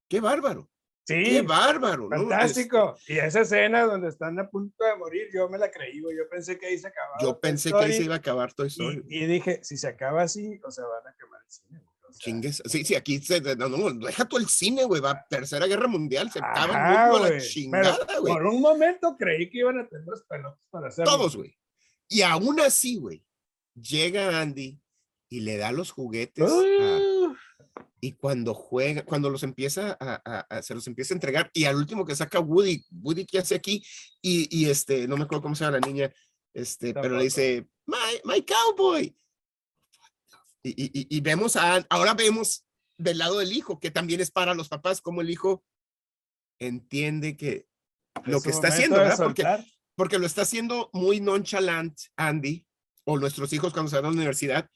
Qué 0.10 0.20
bárbaro. 0.20 0.70
Sí. 1.06 1.24
Qué 1.24 1.42
bárbaro. 1.44 2.10
Fantástico. 2.10 2.98
Y 3.08 3.20
esa 3.20 3.42
escena 3.42 3.84
donde 3.84 4.10
están 4.10 4.40
a 4.40 4.50
punto 4.50 4.84
de 4.84 4.96
morir, 4.98 5.28
yo 5.32 5.48
me 5.48 5.60
la 5.60 5.70
creí, 5.70 6.02
yo 6.02 6.28
pensé 6.30 6.58
que 6.58 6.66
ahí 6.66 6.78
se 6.80 6.88
acababa. 6.88 7.18
Yo 7.22 7.40
pensé 7.40 7.72
que 7.72 7.78
ahí 7.78 7.94
se 7.94 8.04
iba 8.04 8.16
a 8.16 8.18
acabar 8.18 8.54
todo 8.54 8.66
eso. 8.66 8.84
Y, 9.08 9.26
dije, 9.26 9.60
si 9.64 9.78
se 9.78 9.88
acaba 9.88 10.24
así, 10.24 10.60
o 10.64 10.72
sea, 10.72 10.84
van 10.86 11.14
a 11.14 11.16
quemar 11.16 11.42
el 11.44 11.52
cine. 11.52 11.82
Chingues. 12.18 12.64
Sí, 12.66 12.86
sí, 12.86 12.96
aquí 12.96 13.20
se, 13.20 13.42
no, 13.58 13.68
no, 13.68 13.92
deja 13.92 14.26
todo 14.26 14.40
el 14.40 14.48
cine, 14.48 14.86
güey, 14.86 15.02
va 15.02 15.26
Tercera 15.30 15.68
Guerra 15.68 15.88
Mundial, 15.88 16.32
se 16.32 16.40
acaba 16.40 17.28
el 17.28 17.34
la 17.34 17.42
chingada, 17.42 18.20
güey. 18.20 18.34
Por 18.34 18.46
un 18.46 18.62
momento 18.62 19.18
creí 19.18 19.50
que 19.50 19.60
iban 19.60 19.80
a 19.80 19.88
tener 19.88 20.06
los 20.08 20.24
pelotas 20.24 20.60
para 20.70 20.88
hacerlo. 20.88 21.12
Todos, 21.12 21.36
güey. 21.36 21.58
Y 22.08 22.22
aún 22.22 22.62
así, 22.62 22.96
güey, 22.96 23.26
llega 23.74 24.40
Andy 24.40 24.80
y 25.30 25.42
le 25.42 25.58
da 25.58 25.72
los 25.72 25.92
juguetes 25.92 26.50
y 28.00 28.12
cuando 28.14 28.54
juega, 28.54 29.04
cuando 29.04 29.30
los 29.30 29.44
empieza 29.44 29.98
a, 30.00 30.62
se 30.62 30.76
los 30.76 30.86
empieza 30.88 31.14
a 31.14 31.18
entregar 31.18 31.50
y 31.54 31.66
al 31.66 31.76
último 31.76 32.06
que 32.06 32.16
saca 32.16 32.40
Woody, 32.40 32.86
Woody 32.92 33.26
que 33.26 33.40
hace 33.40 33.56
aquí 33.56 33.84
y, 34.22 34.48
y 34.56 34.70
este, 34.70 35.08
no 35.08 35.18
me 35.18 35.24
acuerdo 35.24 35.42
cómo 35.42 35.56
se 35.56 35.66
llama 35.66 35.80
la 35.80 35.88
niña, 35.88 36.14
este, 36.54 36.94
pero 36.94 37.18
le 37.18 37.24
dice, 37.24 37.68
my, 37.86 38.22
my 38.24 38.46
cowboy. 38.46 39.16
Y, 40.64 40.70
y, 40.70 41.18
y, 41.18 41.22
vemos 41.22 41.56
a, 41.56 41.86
ahora 41.90 42.16
vemos 42.16 42.66
del 42.98 43.20
lado 43.20 43.40
del 43.40 43.54
hijo, 43.54 43.80
que 43.80 43.92
también 43.92 44.20
es 44.20 44.32
para 44.32 44.56
los 44.56 44.68
papás, 44.68 45.02
como 45.02 45.22
el 45.22 45.30
hijo 45.30 45.64
entiende 46.60 47.38
que 47.38 47.68
lo 48.24 48.42
que 48.42 48.50
está 48.50 48.70
haciendo, 48.70 48.98
¿verdad? 48.98 49.18
Porque, 49.18 49.44
porque 49.96 50.18
lo 50.18 50.26
está 50.26 50.42
haciendo 50.42 50.90
muy 50.94 51.20
nonchalant, 51.20 52.00
Andy, 52.16 52.66
o 53.04 53.20
nuestros 53.20 53.52
hijos 53.54 53.74
cuando 53.74 53.90
se 53.90 53.98
van 53.98 54.06
a 54.06 54.10
la 54.10 54.16
universidad, 54.16 54.70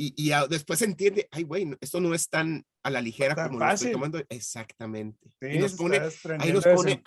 y, 0.00 0.14
y 0.16 0.30
después 0.48 0.78
se 0.78 0.84
entiende, 0.84 1.28
ay, 1.32 1.42
güey, 1.42 1.76
esto 1.80 2.00
no 2.00 2.14
es 2.14 2.28
tan 2.30 2.64
a 2.84 2.90
la 2.90 3.00
ligera 3.00 3.34
como 3.34 3.58
lo 3.58 3.68
estoy 3.68 3.90
tomando. 3.90 4.22
Exactamente. 4.28 5.28
y 5.42 5.58
nos 5.58 5.74
pone, 5.74 6.00
ahí 6.38 6.52
nos 6.52 6.64
pone, 6.64 7.02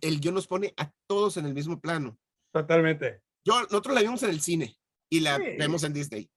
el 0.00 0.20
yo 0.20 0.30
nos 0.30 0.46
pone 0.46 0.72
a 0.76 0.88
todos 1.08 1.36
en 1.36 1.46
el 1.46 1.54
mismo 1.54 1.80
plano. 1.80 2.16
Totalmente. 2.52 3.22
Yo, 3.44 3.60
nosotros 3.62 3.92
la 3.92 4.02
vimos 4.02 4.22
en 4.22 4.30
el 4.30 4.40
cine 4.40 4.76
y 5.10 5.18
la 5.18 5.36
vemos 5.36 5.82
en 5.82 5.92
Disney. 5.92 6.30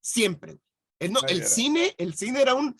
Siempre. 0.00 0.60
El, 1.00 1.12
no, 1.12 1.20
el 1.28 1.42
cine, 1.42 1.96
el 1.98 2.14
cine 2.14 2.40
era 2.40 2.54
un, 2.54 2.76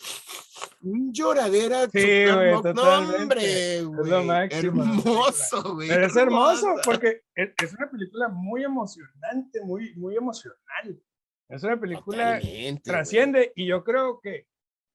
un 0.82 1.12
lloradera. 1.12 1.90
Sí, 1.90 2.24
güey, 2.32 2.52
no, 2.72 2.82
hombre, 2.82 3.82
güey. 3.82 4.48
Hermoso, 4.52 5.74
güey. 5.74 5.90
es 5.90 6.14
hermoso 6.14 6.68
porque 6.84 7.22
es 7.34 7.72
una 7.72 7.90
película 7.90 8.28
muy 8.28 8.62
emocionante, 8.62 9.60
muy, 9.64 9.92
muy 9.96 10.16
emocional. 10.16 11.02
Es 11.48 11.62
una 11.62 11.78
película 11.78 12.40
trasciende 12.82 13.52
y 13.54 13.66
yo 13.66 13.84
creo 13.84 14.20
que 14.20 14.46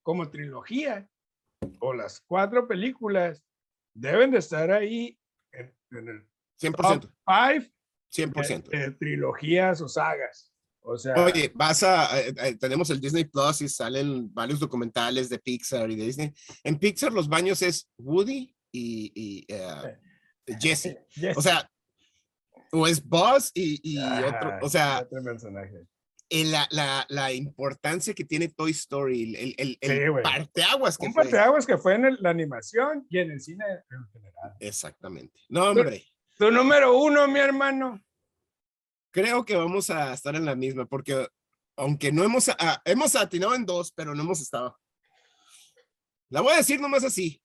como 0.03 0.29
trilogía 0.29 1.07
o 1.79 1.93
las 1.93 2.21
cuatro 2.21 2.67
películas 2.67 3.43
deben 3.93 4.31
de 4.31 4.39
estar 4.39 4.71
ahí 4.71 5.17
en, 5.51 5.73
el 5.91 6.27
100%. 6.59 7.11
5 8.11 8.33
100%. 8.33 8.97
trilogías 8.97 9.81
o 9.81 9.87
sagas. 9.87 10.51
O 10.81 10.97
sea, 10.97 11.13
Oye, 11.15 11.51
vas 11.53 11.83
a, 11.83 12.19
eh, 12.19 12.33
eh, 12.37 12.57
tenemos 12.57 12.89
el 12.89 12.99
Disney 12.99 13.25
Plus 13.25 13.61
y 13.61 13.69
salen 13.69 14.33
varios 14.33 14.59
documentales 14.59 15.29
de 15.29 15.37
Pixar 15.37 15.91
y 15.91 15.95
de 15.95 16.05
Disney. 16.05 16.33
En 16.63 16.79
Pixar 16.79 17.11
los 17.11 17.27
baños 17.27 17.61
es 17.61 17.87
Woody 17.97 18.55
y, 18.71 19.45
eh, 19.47 19.97
Jesse. 20.59 20.97
O 21.35 21.41
sea, 21.41 21.69
o 22.71 22.87
es 22.87 23.03
Buzz 23.03 23.51
y, 23.53 23.99
otro, 23.99 24.59
o 24.61 24.69
sea, 24.69 25.01
otro 25.03 25.21
personaje 25.21 25.85
la, 26.29 26.67
la, 26.71 27.05
la, 27.09 27.33
importancia 27.33 28.13
que 28.13 28.23
tiene 28.23 28.49
Toy 28.49 28.71
Story, 28.71 29.35
el, 29.35 29.55
el, 29.57 29.77
el 29.81 30.21
parteaguas 30.21 30.97
que 30.97 31.07
Un 31.07 31.13
fue. 31.13 31.23
parteaguas 31.23 31.65
que 31.65 31.77
fue 31.77 31.95
en 31.95 32.17
la 32.19 32.29
animación 32.29 33.05
y 33.09 33.17
en 33.19 33.31
el 33.31 33.41
cine 33.41 33.65
en 33.89 34.07
general. 34.11 34.53
Exactamente. 34.59 35.39
No, 35.49 35.69
hombre. 35.69 36.05
Tu, 36.37 36.51
número 36.51 36.97
uno, 36.97 37.27
mi 37.27 37.39
hermano. 37.39 38.03
Creo 39.11 39.43
que 39.43 39.55
vamos 39.55 39.89
a 39.89 40.13
estar 40.13 40.35
en 40.35 40.45
la 40.45 40.55
misma, 40.55 40.85
porque 40.85 41.27
aunque 41.75 42.11
no 42.11 42.23
hemos, 42.23 42.45
hemos 42.85 43.15
atinado 43.15 43.55
en 43.55 43.65
dos, 43.65 43.91
pero 43.91 44.13
no 44.13 44.21
hemos 44.21 44.39
estado. 44.39 44.77
La 46.29 46.41
voy 46.41 46.53
a 46.53 46.57
decir 46.57 46.79
nomás 46.79 47.03
así. 47.03 47.41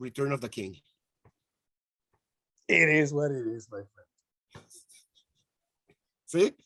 Return 0.00 0.32
of 0.32 0.40
the 0.40 0.50
King. 0.50 0.72
It 2.66 2.88
is 2.88 3.12
what 3.12 3.30
it 3.30 3.46
is, 3.46 3.68
my 3.70 3.82
friend. 3.92 4.08
¿Sí? 6.24 6.56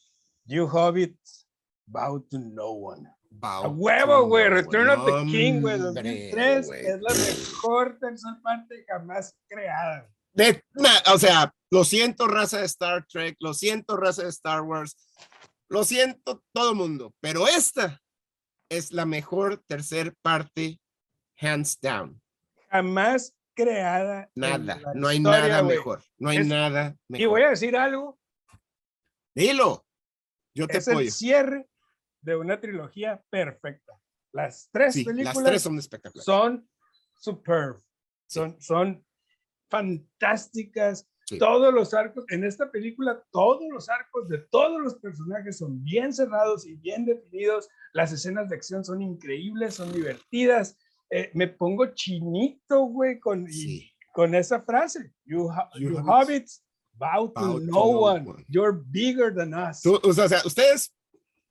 You 0.48 0.66
Hobbits, 0.66 1.46
Bow 1.86 2.20
to 2.30 2.38
No 2.38 2.70
One. 2.70 3.06
Bow 3.30 3.64
A 3.64 3.68
huevo, 3.68 4.26
güey. 4.26 4.48
Return 4.48 4.88
of 4.88 5.04
the. 5.04 5.30
King, 5.30 5.60
güey. 5.60 5.74
Hombre, 5.74 6.30
2003 6.32 6.66
güey. 6.66 6.86
es 6.86 7.00
la 7.00 7.14
mejor 7.14 7.98
tercera 8.00 8.40
parte 8.42 8.84
jamás 8.88 9.34
creada. 9.48 10.08
De- 10.32 10.62
na- 10.72 11.02
o 11.14 11.18
sea, 11.18 11.52
lo 11.70 11.84
siento, 11.84 12.26
raza 12.26 12.58
de 12.60 12.64
Star 12.66 13.06
Trek, 13.06 13.36
lo 13.40 13.52
siento, 13.52 13.96
raza 13.96 14.22
de 14.22 14.28
Star 14.30 14.62
Wars, 14.62 14.96
lo 15.68 15.84
siento, 15.84 16.42
todo 16.54 16.70
el 16.70 16.76
mundo, 16.76 17.12
pero 17.20 17.46
esta 17.46 18.00
es 18.70 18.90
la 18.92 19.04
mejor 19.04 19.62
tercer 19.66 20.14
parte, 20.22 20.78
hands 21.40 21.78
down. 21.80 22.20
Jamás 22.70 23.34
creada. 23.54 24.30
Nada, 24.34 24.80
no 24.94 25.08
hay 25.08 25.16
historia, 25.18 25.40
nada 25.48 25.60
güey. 25.62 25.76
mejor, 25.76 26.02
no 26.18 26.30
hay 26.30 26.38
Es- 26.38 26.46
nada 26.46 26.96
Y 27.08 27.12
mejor. 27.12 27.28
voy 27.28 27.42
a 27.42 27.48
decir 27.50 27.76
algo. 27.76 28.18
Dilo, 29.34 29.84
yo 30.58 30.66
te 30.68 30.78
Es 30.78 30.88
apoyo. 30.88 31.06
el 31.06 31.12
cierre 31.12 31.68
de 32.20 32.36
una 32.36 32.60
trilogía 32.60 33.22
perfecta. 33.30 33.92
Las 34.32 34.68
tres 34.72 34.94
Sí, 34.94 35.04
películas 35.04 35.34
las 35.36 35.44
tres 35.44 35.62
son 35.62 35.78
espectaculares. 35.78 36.24
son 36.24 36.68
superb, 37.18 37.80
son, 38.26 38.60
son 38.60 39.04
fantásticas. 39.70 41.08
Sí. 41.26 41.38
Todos 41.38 41.74
los 41.74 41.92
arcos, 41.92 42.24
en 42.28 42.42
esta 42.44 42.70
película, 42.70 43.22
todos 43.30 43.62
los 43.70 43.88
arcos 43.90 44.28
de 44.28 44.38
todos 44.50 44.80
los 44.80 44.94
personajes 44.96 45.58
son 45.58 45.82
bien 45.84 46.12
cerrados 46.14 46.66
y 46.66 46.74
bien 46.76 47.04
definidos. 47.04 47.68
Las 47.92 48.12
escenas 48.12 48.48
de 48.48 48.56
acción 48.56 48.82
son 48.82 49.02
increíbles, 49.02 49.74
son 49.74 49.92
divertidas. 49.92 50.78
Eh, 51.10 51.30
me 51.34 51.48
pongo 51.48 51.86
chinito, 51.94 52.80
güey, 52.84 53.18
con, 53.20 53.46
y- 53.46 53.52
Sí. 53.52 53.92
con 54.14 54.34
esa 54.34 54.62
frase. 54.62 55.12
You, 55.26 55.50
ha- 55.50 55.68
You 55.78 55.90
you 55.90 55.98
hobbits, 55.98 56.64
bow 56.98 57.28
to 57.32 57.40
bow 57.40 57.58
to 57.60 57.64
no, 57.66 57.72
no 57.72 57.84
one. 58.00 58.26
one. 58.28 58.44
You're 58.48 58.72
bigger 58.90 59.32
than 59.34 59.54
us. 59.54 59.82
Tú- 59.82 60.00
o 60.02 60.12
sea, 60.12 60.26
ustedes, 60.44 60.92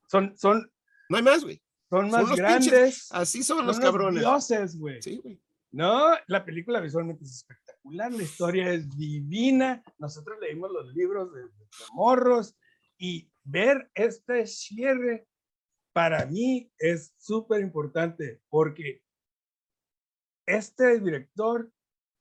Son, 0.10 0.38
son, 0.38 0.72
no 1.10 1.18
hay 1.18 1.24
más, 1.24 1.44
güey. 1.44 1.62
son 1.90 2.10
Son 2.10 2.12
más 2.12 2.26
pinches- 2.26 2.38
grandes. 2.38 3.08
Así 3.12 3.44
son 3.44 3.58
son 3.58 3.68
los 3.68 3.78
los 3.78 3.86
cabrones. 3.86 4.22
dioses, 4.22 4.78
güey. 4.78 5.02
Sí, 5.02 5.18
güey. 5.18 5.42
No, 5.72 6.16
la 6.28 6.46
película 6.46 6.80
visualmente 6.80 7.26
es 7.26 7.36
espectacular, 7.38 8.12
la 8.14 8.24
historia 8.24 8.72
es 8.72 8.90
divina. 8.98 9.84
Nosotros 9.98 10.38
leímos 10.42 10.72
los 10.72 10.94
libros 10.96 11.34
de, 11.34 11.42
de 11.42 11.68
morros 11.94 12.56
y 12.98 13.30
ver 13.44 13.90
este 13.94 14.48
cierre 14.48 15.28
para 15.94 16.26
mí 16.26 16.72
es 16.80 17.14
súper 17.18 17.62
importante 17.62 18.42
porque 18.50 19.02
este 20.46 21.00
director 21.00 21.70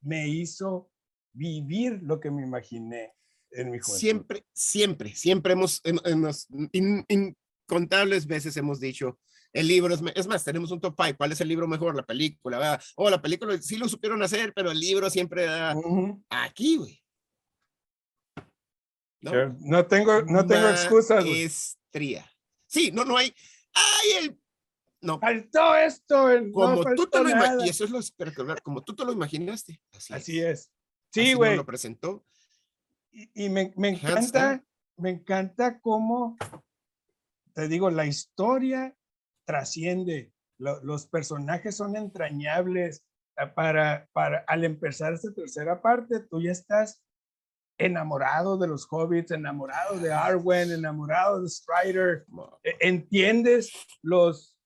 me 0.01 0.27
hizo 0.27 0.89
vivir 1.33 1.99
lo 2.03 2.19
que 2.19 2.31
me 2.31 2.41
imaginé 2.43 3.13
en 3.51 3.71
mi 3.71 3.79
juventud. 3.79 3.99
Siempre, 3.99 4.45
siempre, 4.53 5.15
siempre 5.15 5.53
hemos, 5.53 5.81
hem- 5.83 6.01
hemos 6.05 6.47
in- 6.73 7.05
incontables 7.07 8.27
veces 8.27 8.55
hemos 8.57 8.79
dicho, 8.79 9.19
el 9.53 9.67
libro 9.67 9.93
es, 9.93 10.27
más, 10.27 10.43
tenemos 10.43 10.71
un 10.71 10.79
top 10.81 10.95
five, 10.97 11.15
¿cuál 11.15 11.31
es 11.31 11.41
el 11.41 11.47
libro 11.47 11.67
mejor? 11.67 11.95
La 11.95 12.05
película, 12.05 12.57
¿verdad? 12.59 12.81
Oh, 12.95 13.09
la 13.09 13.21
película 13.21 13.59
sí 13.61 13.77
lo 13.77 13.87
supieron 13.87 14.21
hacer, 14.21 14.53
pero 14.53 14.71
el 14.71 14.79
libro 14.79 15.09
siempre 15.09 15.45
da 15.45 15.73
aquí, 16.29 16.77
güey. 16.77 17.01
No, 19.21 19.31
No 19.59 19.87
tengo, 19.87 20.21
no 20.23 20.45
tengo 20.45 20.69
excusas. 20.69 21.25
Maestría. 21.25 22.29
Sí, 22.67 22.91
no, 22.91 23.03
no 23.05 23.17
hay, 23.17 23.33
ay, 23.73 24.25
el, 24.25 24.39
no, 25.01 25.19
Faltó 25.19 25.75
esto. 25.75 26.29
el- 26.29 26.47
no 26.51 26.53
como 26.53 26.83
tú 26.95 27.07
te 27.07 27.17
faltó 27.17 27.23
lo 27.23 27.29
nada. 27.29 27.65
y 27.65 27.69
eso 27.69 27.83
es 27.85 27.89
lo 27.89 27.99
espectacular, 27.99 28.61
como 28.61 28.83
tú 28.83 28.95
te 28.95 29.05
lo 29.05 29.11
imaginaste, 29.13 29.81
así, 29.93 30.13
Así 30.13 30.39
es. 30.41 30.59
es. 30.59 30.71
Sí, 31.11 31.33
güey. 31.33 31.55
lo 31.55 31.65
presentó. 31.65 32.25
Y, 33.11 33.45
y 33.45 33.49
me, 33.49 33.73
encanta, 33.77 34.63
me 34.97 35.09
encanta 35.11 35.79
cómo, 35.79 36.37
te 37.53 37.67
digo, 37.67 37.89
la 37.89 38.05
historia 38.05 38.95
trasciende. 39.45 40.31
lo- 40.59 40.83
los 40.83 41.07
personajes 41.07 41.75
son 41.77 41.95
entrañables. 41.95 43.03
eh, 43.37 43.47
Para, 43.47 44.07
para, 44.13 44.43
al 44.47 44.63
empezar 44.63 45.13
esta 45.13 45.33
tercera 45.33 45.81
parte, 45.81 46.19
tú 46.29 46.41
ya 46.41 46.51
estás 46.51 47.03
enamorado 47.79 48.57
de 48.57 48.67
los 48.67 48.87
hobbits, 48.89 49.31
enamorado 49.31 49.99
de 49.99 50.11
Arwen, 50.11 50.71
enamorado 50.71 51.41
de 51.43 51.49
Strider. 51.49 52.25
Eh, 52.63 52.75
entiendes 52.79 53.71
los, 54.01 54.57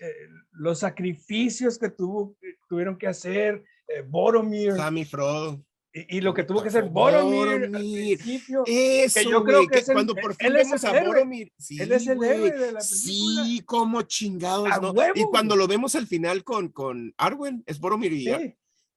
eh, 0.00 0.12
los 0.50 0.80
sacrificios 0.80 1.78
que 1.78 1.90
tuvo, 1.90 2.36
que 2.40 2.54
tuvieron 2.68 2.98
que 2.98 3.06
hacer 3.06 3.62
eh, 3.86 4.02
Boromir 4.02 4.74
Sammy 4.74 5.04
Frodo. 5.04 5.64
Y, 5.98 6.18
y 6.18 6.20
lo 6.20 6.34
que 6.34 6.44
tuvo 6.44 6.62
que 6.62 6.68
hacer 6.68 6.84
Boromir, 6.84 7.48
al 7.48 7.70
Boromir. 7.70 8.18
principio. 8.18 8.62
Eso, 8.66 9.20
yo 9.22 9.42
creo 9.44 9.66
que 9.66 9.78
el- 9.78 9.84
cuando 9.86 10.14
por 10.14 10.34
fin 10.34 10.52
vemos 10.52 10.84
a. 10.84 11.02
Boromir. 11.04 11.52
Sí, 11.58 11.80
Él 11.80 11.92
es 11.92 12.06
el 12.06 12.22
héroe 12.22 12.50
de 12.50 12.72
la 12.72 12.80
película. 12.80 12.80
Sí, 12.82 13.62
como 13.64 14.02
chingados, 14.02 14.70
A 14.70 14.78
¿no? 14.78 14.90
huevo, 14.90 15.12
y 15.14 15.24
cuando 15.24 15.56
lo 15.56 15.66
vemos 15.66 15.94
al 15.94 16.06
final 16.06 16.44
con, 16.44 16.68
con 16.68 17.14
Arwen, 17.16 17.62
es 17.66 17.78
Boromir 17.80 18.12
y 18.12 18.24
ya, 18.24 18.40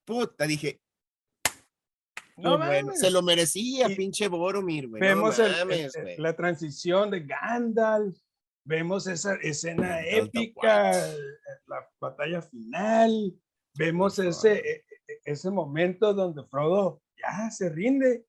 puta, 0.05 0.45
dije, 0.45 0.81
no 2.37 2.57
bueno, 2.57 2.93
se 2.95 3.11
lo 3.11 3.21
merecía, 3.21 3.89
Y 3.89 3.95
pinche 3.95 4.27
Boromir, 4.27 4.87
güey. 4.87 5.01
Vemos 5.01 5.39
mames, 5.39 5.95
el- 5.95 6.21
la 6.21 6.35
transición 6.35 7.11
de 7.11 7.21
Gandalf, 7.21 8.17
vemos 8.63 9.07
esa 9.07 9.35
escena 9.35 10.01
épica, 10.05 10.91
la 11.67 11.89
batalla 11.99 12.41
final, 12.41 13.33
vemos 13.75 14.19
ese, 14.19 14.83
ese 15.25 15.49
momento 15.51 16.13
donde 16.13 16.43
Frodo 16.49 17.01
ya 17.17 17.49
se 17.51 17.69
rinde 17.69 18.25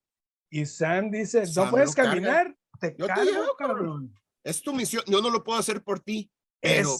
y 0.50 0.66
Sam 0.66 1.10
dice, 1.10 1.46
Sam 1.46 1.66
no 1.66 1.70
puedes 1.70 1.90
lo 1.90 1.94
carga. 1.94 2.10
caminar, 2.10 2.56
te 2.80 2.96
Yo 2.98 3.06
te 3.06 3.12
cargo, 3.14 3.24
llevo, 3.24 3.56
cabrón. 3.58 4.14
Es 4.44 4.62
tu 4.62 4.72
misión, 4.72 5.02
yo 5.06 5.20
no 5.20 5.30
lo 5.30 5.44
puedo 5.44 5.58
hacer 5.58 5.82
por 5.82 6.00
ti, 6.00 6.30
pero, 6.60 6.90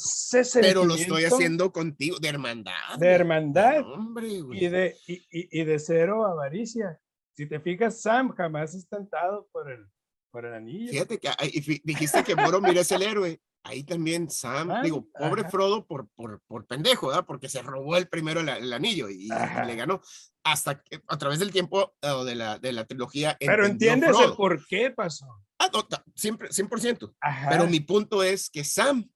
pero 0.60 0.84
lo 0.84 0.94
estoy 0.94 1.24
haciendo 1.24 1.72
contigo, 1.72 2.18
de 2.18 2.28
hermandad. 2.28 2.96
de 2.98 3.08
hermandad. 3.08 3.82
Hombre, 3.92 4.40
güey. 4.42 4.64
y 4.64 4.68
de, 4.68 4.96
y, 5.06 5.14
y- 5.30 5.60
y 5.60 5.64
de 5.64 5.78
cero 5.78 6.26
avaricia. 6.26 6.98
Si 7.32 7.46
te 7.48 7.58
fijas, 7.60 8.00
Sam 8.02 8.34
jamás 8.34 8.74
es 8.74 8.86
tentado 8.88 9.48
por 9.52 9.70
el, 9.70 9.86
por 10.30 10.44
el 10.44 10.52
anillo. 10.54 10.90
Fíjate 10.92 11.18
que 11.18 11.30
y 11.52 11.80
dijiste 11.82 12.22
que 12.24 12.34
Boromir 12.34 12.76
es 12.78 12.92
el 12.92 13.02
héroe. 13.02 13.40
Ahí 13.62 13.84
también 13.84 14.30
Sam, 14.30 14.70
Ah, 14.70 14.82
digo, 14.82 15.06
pobre 15.12 15.42
ajá. 15.42 15.50
Frodo 15.50 15.86
por, 15.86 16.08
por, 16.10 16.40
por 16.46 16.66
pendejo, 16.66 17.08
¿verdad? 17.08 17.26
Porque 17.26 17.48
se 17.48 17.62
robó 17.62 17.96
el 17.96 18.08
primero 18.08 18.40
el, 18.40 18.48
el 18.48 18.72
anillo 18.72 19.08
y, 19.08 19.28
le 19.28 19.76
ganó. 19.76 20.00
Hasta 20.42 20.82
que 20.82 21.02
a 21.06 21.18
través 21.18 21.38
del 21.38 21.52
tiempo 21.52 21.94
eh, 22.00 22.08
o 22.08 22.24
de 22.24 22.34
la, 22.34 22.58
de 22.58 22.72
la 22.72 22.86
trilogía. 22.86 23.36
Pero 23.38 23.66
entiendes 23.66 24.16
el 24.18 24.32
por 24.32 24.66
qué 24.66 24.90
pasó. 24.90 25.26
Ah, 25.58 25.68
no, 25.72 25.86
siempre, 26.14 26.48
100%. 26.48 27.14
Ajá. 27.20 27.50
Pero 27.50 27.66
mi 27.66 27.80
punto 27.80 28.22
es 28.22 28.48
que 28.48 28.64
Sam, 28.64 29.10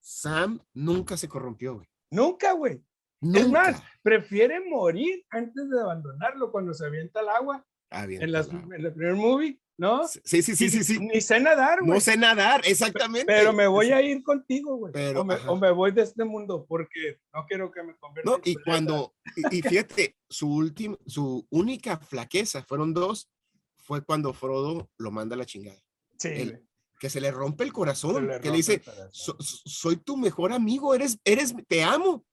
Sam 0.00 0.60
nunca 0.74 1.16
se 1.16 1.28
corrompió, 1.28 1.76
güey. 1.76 1.88
Nunca, 2.10 2.52
güey. 2.52 2.82
Nunca. 3.20 3.40
Es 3.40 3.48
más, 3.48 3.82
prefiere 4.02 4.60
morir 4.60 5.24
antes 5.30 5.70
de 5.70 5.80
abandonarlo 5.80 6.52
cuando 6.52 6.74
se 6.74 6.84
avienta 6.86 7.20
al 7.20 7.30
agua 7.30 7.66
Ah, 7.90 8.06
bien, 8.06 8.22
en, 8.22 8.32
las, 8.32 8.48
en 8.48 8.72
el 8.72 8.92
primer 8.92 9.14
movie, 9.14 9.58
¿no? 9.78 10.06
Sí, 10.06 10.42
sí, 10.42 10.56
sí, 10.56 10.68
sí, 10.68 10.84
sí. 10.84 10.98
Ni 10.98 11.20
sé 11.20 11.40
nadar, 11.40 11.78
güey. 11.80 11.92
No 11.92 12.00
sé 12.00 12.16
nadar, 12.16 12.60
exactamente. 12.64 13.24
pero 13.26 13.52
me 13.52 13.66
voy 13.66 13.92
a 13.92 14.02
ir 14.02 14.22
contigo, 14.22 14.76
güey. 14.76 14.92
Pero, 14.92 15.20
O, 15.22 15.24
me- 15.24 15.34
ajá. 15.34 15.50
o 15.50 15.56
me 15.56 15.70
voy 15.70 15.92
de 15.92 16.02
este 16.02 16.24
mundo 16.24 16.66
porque 16.68 17.20
no 17.32 17.46
quiero 17.46 17.70
que 17.70 17.82
me 17.84 17.96
convierta 17.96 18.30
No, 18.30 18.38
y 18.44 18.56
cuando, 18.56 19.14
y, 19.36 19.58
y 19.58 19.62
fíjate, 19.62 20.16
su 20.28 20.52
última, 20.52 20.96
su 21.06 21.46
única 21.50 21.96
flaqueza, 21.98 22.62
fueron 22.64 22.92
dos, 22.92 23.30
fue 23.76 24.02
cuando 24.04 24.34
Frodo 24.34 24.90
lo 24.98 25.10
manda 25.10 25.34
a 25.34 25.38
la 25.38 25.46
chingada. 25.46 25.80
Sí, 26.18 26.28
el- 26.28 26.50
güey, 26.50 26.62
Que 27.00 27.08
se 27.08 27.20
le 27.20 27.30
rompe 27.30 27.62
el 27.62 27.72
corazón, 27.72 28.26
le 28.26 28.40
que 28.40 28.50
le 28.50 28.56
dice, 28.56 28.74
el 28.74 28.82
corazón. 28.82 29.08
"So- 29.12 29.36
so- 29.38 29.62
soy 29.64 29.96
tu 29.98 30.16
mejor 30.16 30.52
amigo, 30.52 30.92
eres, 30.92 31.18
eres, 31.24 31.54
te 31.68 31.84
amo. 31.84 32.26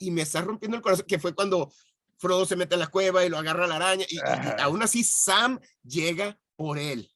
Y 0.00 0.10
me 0.10 0.22
estás 0.22 0.44
rompiendo 0.44 0.76
el 0.76 0.82
corazón, 0.82 1.06
que 1.06 1.20
fue 1.20 1.32
cuando 1.34 1.70
Frodo 2.18 2.44
se 2.44 2.56
mete 2.56 2.74
a 2.74 2.78
la 2.78 2.88
cueva 2.88 3.24
y 3.24 3.28
lo 3.28 3.38
agarra 3.38 3.68
la 3.68 3.76
araña, 3.76 4.04
y, 4.08 4.16
y- 4.16 4.20
aún 4.60 4.82
así 4.82 5.04
Sam 5.04 5.60
llega 5.84 6.36
por 6.60 6.78
él. 6.78 7.08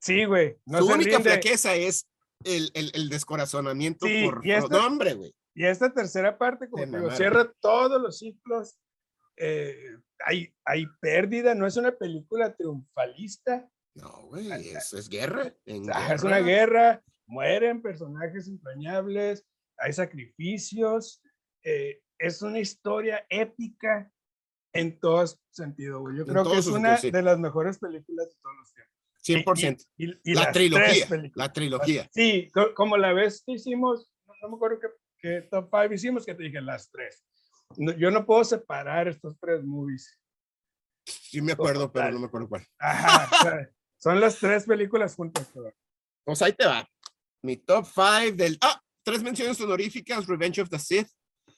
Sí, 0.00 0.24
güey. 0.26 0.56
No 0.64 0.78
su 0.78 0.86
única 0.86 1.16
rinde. 1.16 1.30
flaqueza 1.30 1.74
es 1.74 2.08
el, 2.44 2.70
el, 2.74 2.92
el 2.94 3.08
descorazonamiento 3.08 4.06
Sí, 4.06 4.24
por 4.24 4.46
y 4.46 4.52
esta- 4.52 4.68
Frodo. 4.68 4.80
No, 4.80 4.86
hombre, 4.86 5.14
güey. 5.14 5.34
Y 5.54 5.64
esta 5.66 5.92
tercera 5.92 6.38
parte, 6.38 6.68
como 6.70 6.86
mamaron. 6.86 7.16
cierra 7.16 7.52
todos 7.60 8.00
los 8.00 8.18
ciclos. 8.18 8.78
eh, 9.36 9.76
hay, 10.24 10.54
hay 10.64 10.86
pérdida, 11.00 11.54
no 11.54 11.66
es 11.66 11.76
una 11.76 11.90
película 11.92 12.54
triunfalista, 12.54 13.68
No, 13.96 14.26
güey, 14.28 14.50
es, 14.52 14.92
es 14.92 15.08
guerra. 15.08 15.52
en 15.66 15.90
ajá, 15.90 16.14
es 16.14 16.22
una 16.22 16.38
guerra, 16.38 17.02
mueren 17.26 17.82
personajes 17.82 18.46
entrañables, 18.46 19.44
hay 19.78 19.92
sacrificios, 19.92 21.22
eh, 21.64 22.00
es 22.18 22.40
una 22.42 22.60
historia 22.60 23.26
épica 23.30 24.10
en 24.74 24.98
todo 25.00 25.24
sentido, 25.50 26.00
güey. 26.00 26.16
Yo 26.18 26.22
En 26.22 26.28
creo 26.28 26.44
que 26.50 26.58
es 26.58 26.66
una 26.68 26.96
sí. 26.98 27.10
de 27.10 27.22
las 27.22 27.38
mejores 27.38 27.78
películas 27.78 28.28
de 28.28 28.34
todos 28.42 28.56
los 28.58 28.72
tiempos. 28.72 28.91
100%. 29.24 29.84
Y, 29.96 30.10
y- 30.10 30.20
y 30.24 30.34
la 30.34 30.50
trilogía, 30.52 31.06
la 31.34 31.52
trilogía. 31.52 32.08
Sí, 32.12 32.50
co- 32.52 32.74
como 32.74 32.96
la 32.96 33.12
vez 33.12 33.42
que 33.46 33.52
hicimos, 33.52 34.10
no, 34.42 34.48
me 34.48 34.56
acuerdo 34.56 34.78
qué, 34.80 34.88
qué 35.18 35.42
top 35.50 35.68
5 35.70 35.94
hicimos, 35.94 36.26
que 36.26 36.34
te 36.34 36.42
dije 36.42 36.60
las 36.60 36.90
tres. 36.90 37.24
No, 37.76 37.92
yo 37.92 38.10
no 38.10 38.26
puedo 38.26 38.44
separar 38.44 39.08
estos 39.08 39.38
tres 39.40 39.62
movies. 39.64 40.18
Sí 41.06 41.40
me 41.40 41.52
acuerdo, 41.52 41.90
pero 41.90 42.04
Total. 42.06 42.14
no 42.14 42.20
me 42.20 42.26
acuerdo 42.26 42.48
cuál. 42.48 42.66
Ajá, 42.78 43.68
son 43.98 44.20
las 44.20 44.38
tres 44.38 44.64
películas 44.66 45.14
juntas. 45.14 45.48
pero 45.54 45.72
Pues 46.24 46.42
ahí 46.42 46.52
te 46.52 46.66
va. 46.66 46.88
Mi 47.42 47.56
top 47.56 47.86
five 47.86 48.32
del. 48.32 48.58
Ah, 48.60 48.80
tres 49.02 49.22
menciones 49.22 49.60
honoríficas: 49.60 50.26
Revenge 50.26 50.60
of 50.60 50.68
the 50.68 50.78
Sith. 50.78 51.08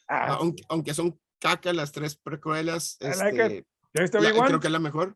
Ah, 0.08 0.34
aunque, 0.40 0.62
aunque 0.68 0.94
son 0.94 1.18
caca 1.38 1.72
las 1.74 1.92
tres 1.92 2.16
precuelas. 2.16 2.96
Like 3.00 3.42
Este, 3.42 3.66
¿Ya 3.92 4.02
viste 4.02 4.20
la- 4.20 4.28
Obi-Wan? 4.30 4.48
creo 4.48 4.60
que 4.60 4.66
es 4.68 4.72
la 4.72 4.78
mejor 4.78 5.14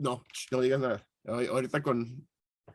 no, 0.00 0.24
no 0.50 0.60
digas 0.60 0.80
nada. 0.80 1.06
Ahorita 1.26 1.82
con. 1.82 2.26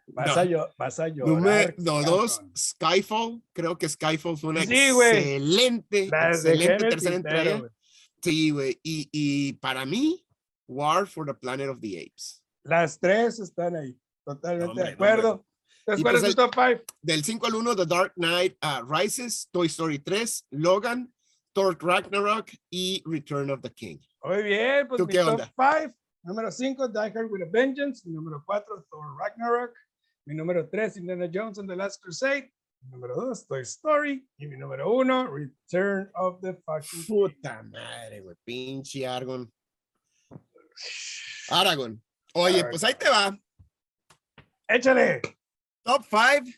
Vas, 0.08 0.50
no. 0.50 0.62
a, 0.62 0.74
vas 0.78 1.00
a 1.00 1.08
llorar. 1.08 1.34
Número 1.34 1.74
no, 1.80 2.04
dos, 2.04 2.42
Skyfall. 2.56 3.42
Creo 3.54 3.78
que 3.78 3.90
Skyfall 3.90 4.38
fue 4.38 4.52
una 4.52 4.62
sí, 4.62 4.74
excelente, 4.74 6.06
excelente 6.06 6.90
tercera 6.90 7.16
tintero, 7.16 7.16
entrega. 7.16 7.62
Wey. 7.62 7.70
Sí, 8.22 8.50
güey. 8.52 8.80
Y, 8.84 9.10
y 9.12 9.54
para 9.54 9.86
mí, 9.86 10.26
War 10.68 11.08
for 11.08 11.26
the 11.26 11.34
Planet 11.34 11.70
of 11.70 11.80
the 11.80 12.00
Apes. 12.00 12.44
Las 12.64 13.00
tres 13.00 13.40
están 13.40 13.76
ahí. 13.76 13.98
Totalmente 14.24 14.82
de 14.82 14.90
acuerdo. 14.90 15.32
Hombre. 15.32 15.46
¿Te 15.86 16.02
pues 16.02 16.24
el, 16.24 16.36
top 16.36 16.54
five? 16.56 16.84
Del 17.02 17.24
5 17.24 17.46
al 17.46 17.56
1, 17.56 17.76
The 17.76 17.86
Dark 17.86 18.14
Knight 18.16 18.58
uh, 18.64 18.84
Rises, 18.84 19.48
Toy 19.52 19.68
Story 19.68 20.00
3, 20.00 20.48
Logan, 20.52 21.14
Thor 21.54 21.78
Ragnarok 21.80 22.50
y 22.72 23.04
Return 23.06 23.52
of 23.52 23.62
the 23.62 23.72
King. 23.72 23.98
Muy 24.24 24.42
bien, 24.42 24.88
pues 24.88 24.98
¿Tú 24.98 25.06
mi 25.06 25.14
qué 25.14 25.20
top 25.20 25.42
5 25.42 25.96
Número 26.26 26.52
5, 26.52 26.88
Die 26.88 27.10
Hard 27.12 27.30
with 27.30 27.44
a 27.44 27.46
Vengeance. 27.46 28.04
Mi 28.04 28.12
número 28.12 28.44
4, 28.44 28.86
Thor 28.90 29.16
Ragnarok. 29.16 29.76
Mi 30.26 30.34
número 30.34 30.68
3, 30.68 30.98
Indiana 30.98 31.28
Jones 31.28 31.60
and 31.60 31.70
the 31.70 31.76
Last 31.76 32.02
Crusade. 32.02 32.52
Mi 32.82 32.90
número 32.90 33.16
2, 33.16 33.46
Toy 33.48 33.62
Story. 33.62 34.28
Y 34.40 34.48
mi 34.48 34.58
número 34.58 34.92
1, 34.92 35.28
Return 35.28 36.10
of 36.16 36.42
the 36.42 36.56
fucking 36.66 37.04
King. 37.04 37.30
Puta 37.30 37.62
madre, 37.62 38.22
güey. 38.22 38.36
Pinche 38.44 39.06
Argon. 39.06 39.52
Aragon. 41.52 42.02
Oye, 42.34 42.66
pues 42.72 42.84
ahí 42.84 42.96
te 42.96 43.08
va. 43.08 43.38
Échale. 44.68 45.22
Top 45.84 46.04
5 46.10 46.52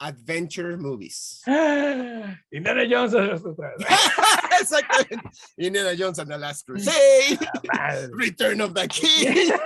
Adventure 0.00 0.76
Movies. 0.76 1.42
Indiana 1.46 2.86
Jones. 2.88 3.14
Exactamente. 4.60 5.30
Indiana 5.58 5.96
Jones 5.96 6.18
and 6.18 6.30
the 6.30 6.38
Last 6.38 6.66
Crusade. 6.66 7.38
Return 8.12 8.60
of 8.60 8.74
the 8.74 8.86
King. 8.88 9.52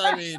I 0.00 0.14
mean, 0.16 0.38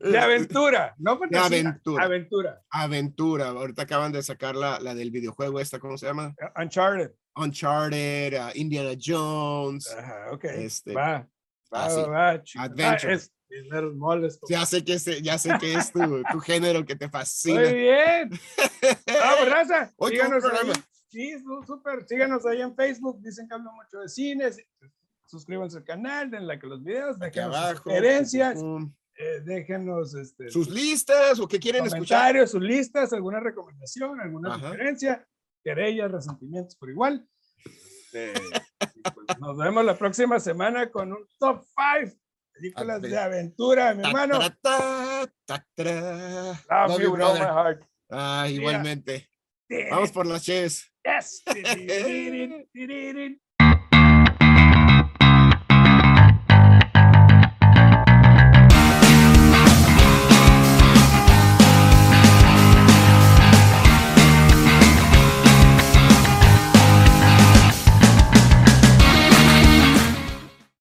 De 0.00 0.18
aventura, 0.18 0.94
no 0.98 1.18
fantasía, 1.18 1.46
aventura. 1.46 2.04
Aventura. 2.04 2.62
aventura. 2.70 3.48
Ahorita 3.48 3.82
acaban 3.82 4.12
de 4.12 4.22
sacar 4.22 4.54
la, 4.56 4.78
la 4.80 4.94
del 4.94 5.10
videojuego 5.10 5.60
esta, 5.60 5.78
¿cómo 5.78 5.98
se 5.98 6.06
llama? 6.06 6.34
Uncharted. 6.56 7.10
Uncharted, 7.36 8.34
uh, 8.34 8.50
Indiana 8.54 8.96
Jones. 8.98 9.92
Ajá, 9.92 10.32
ok. 10.32 10.44
Este, 10.44 10.94
va. 10.94 11.28
Va, 11.72 11.88
va. 12.06 12.42
Adventure. 12.56 13.12
Ah, 13.12 13.16
es 13.16 13.32
Moles. 13.94 14.38
Ya 14.48 14.66
sé 14.66 14.84
que 14.84 14.94
es, 14.94 15.04
ya 15.22 15.38
sé 15.38 15.50
que 15.60 15.74
es 15.74 15.92
tu, 15.92 16.00
tu 16.32 16.40
género 16.40 16.84
que 16.84 16.96
te 16.96 17.06
Muy 17.06 17.12
fascina. 17.12 17.62
bien. 17.62 18.30
Vamos, 19.06 19.48
raza. 19.50 19.92
Hoy 19.96 20.12
qué 20.12 20.16
Síganos 20.18 20.44
ahí. 20.44 20.72
Sí, 21.08 21.32
súper. 21.66 22.06
Síganos 22.06 22.44
ahí 22.46 22.60
en 22.60 22.74
Facebook. 22.74 23.20
Dicen 23.22 23.48
que 23.48 23.54
hablo 23.54 23.70
mucho 23.72 24.00
de 24.00 24.08
cines. 24.08 24.58
Suscríbanse 25.26 25.78
al 25.78 25.84
canal, 25.84 26.30
den 26.30 26.46
like 26.46 26.64
a 26.64 26.68
los 26.68 26.84
videos, 26.84 27.16
sus 27.16 27.36
abajo. 27.38 27.82
sugerencias, 27.82 28.60
eh, 29.18 29.40
déjenos 29.44 30.14
este, 30.14 30.50
Sus 30.50 30.68
listas 30.70 31.40
o 31.40 31.48
qué 31.48 31.58
quieren 31.58 31.84
escuchar. 31.84 32.18
comentarios, 32.18 32.50
sus 32.52 32.62
listas, 32.62 33.12
alguna 33.12 33.40
recomendación, 33.40 34.20
alguna 34.20 34.54
Ajá. 34.54 34.68
sugerencia, 34.70 35.26
querellas, 35.64 36.12
resentimientos 36.12 36.76
por 36.76 36.90
igual. 36.90 37.26
Este, 38.16 38.32
pues 39.14 39.38
nos 39.40 39.58
vemos 39.58 39.84
la 39.84 39.98
próxima 39.98 40.38
semana 40.40 40.90
con 40.90 41.12
un 41.12 41.26
top 41.40 41.64
5 42.00 42.16
películas 42.56 43.02
de 43.02 43.18
aventura, 43.18 43.94
mi 43.94 44.06
hermano. 44.06 44.38
ta, 44.38 44.56
ta, 44.62 45.28
ta, 45.44 45.66
ta. 45.74 46.86
Love 46.88 47.02
you 47.02 47.12
brother. 47.12 47.40
my 47.40 47.46
heart. 47.46 47.84
Ah, 48.10 48.46
igualmente. 48.48 49.28
Vamos 49.90 50.12
por 50.12 50.26
las 50.26 50.44
cheves. 50.44 50.90
Yes. 51.04 51.42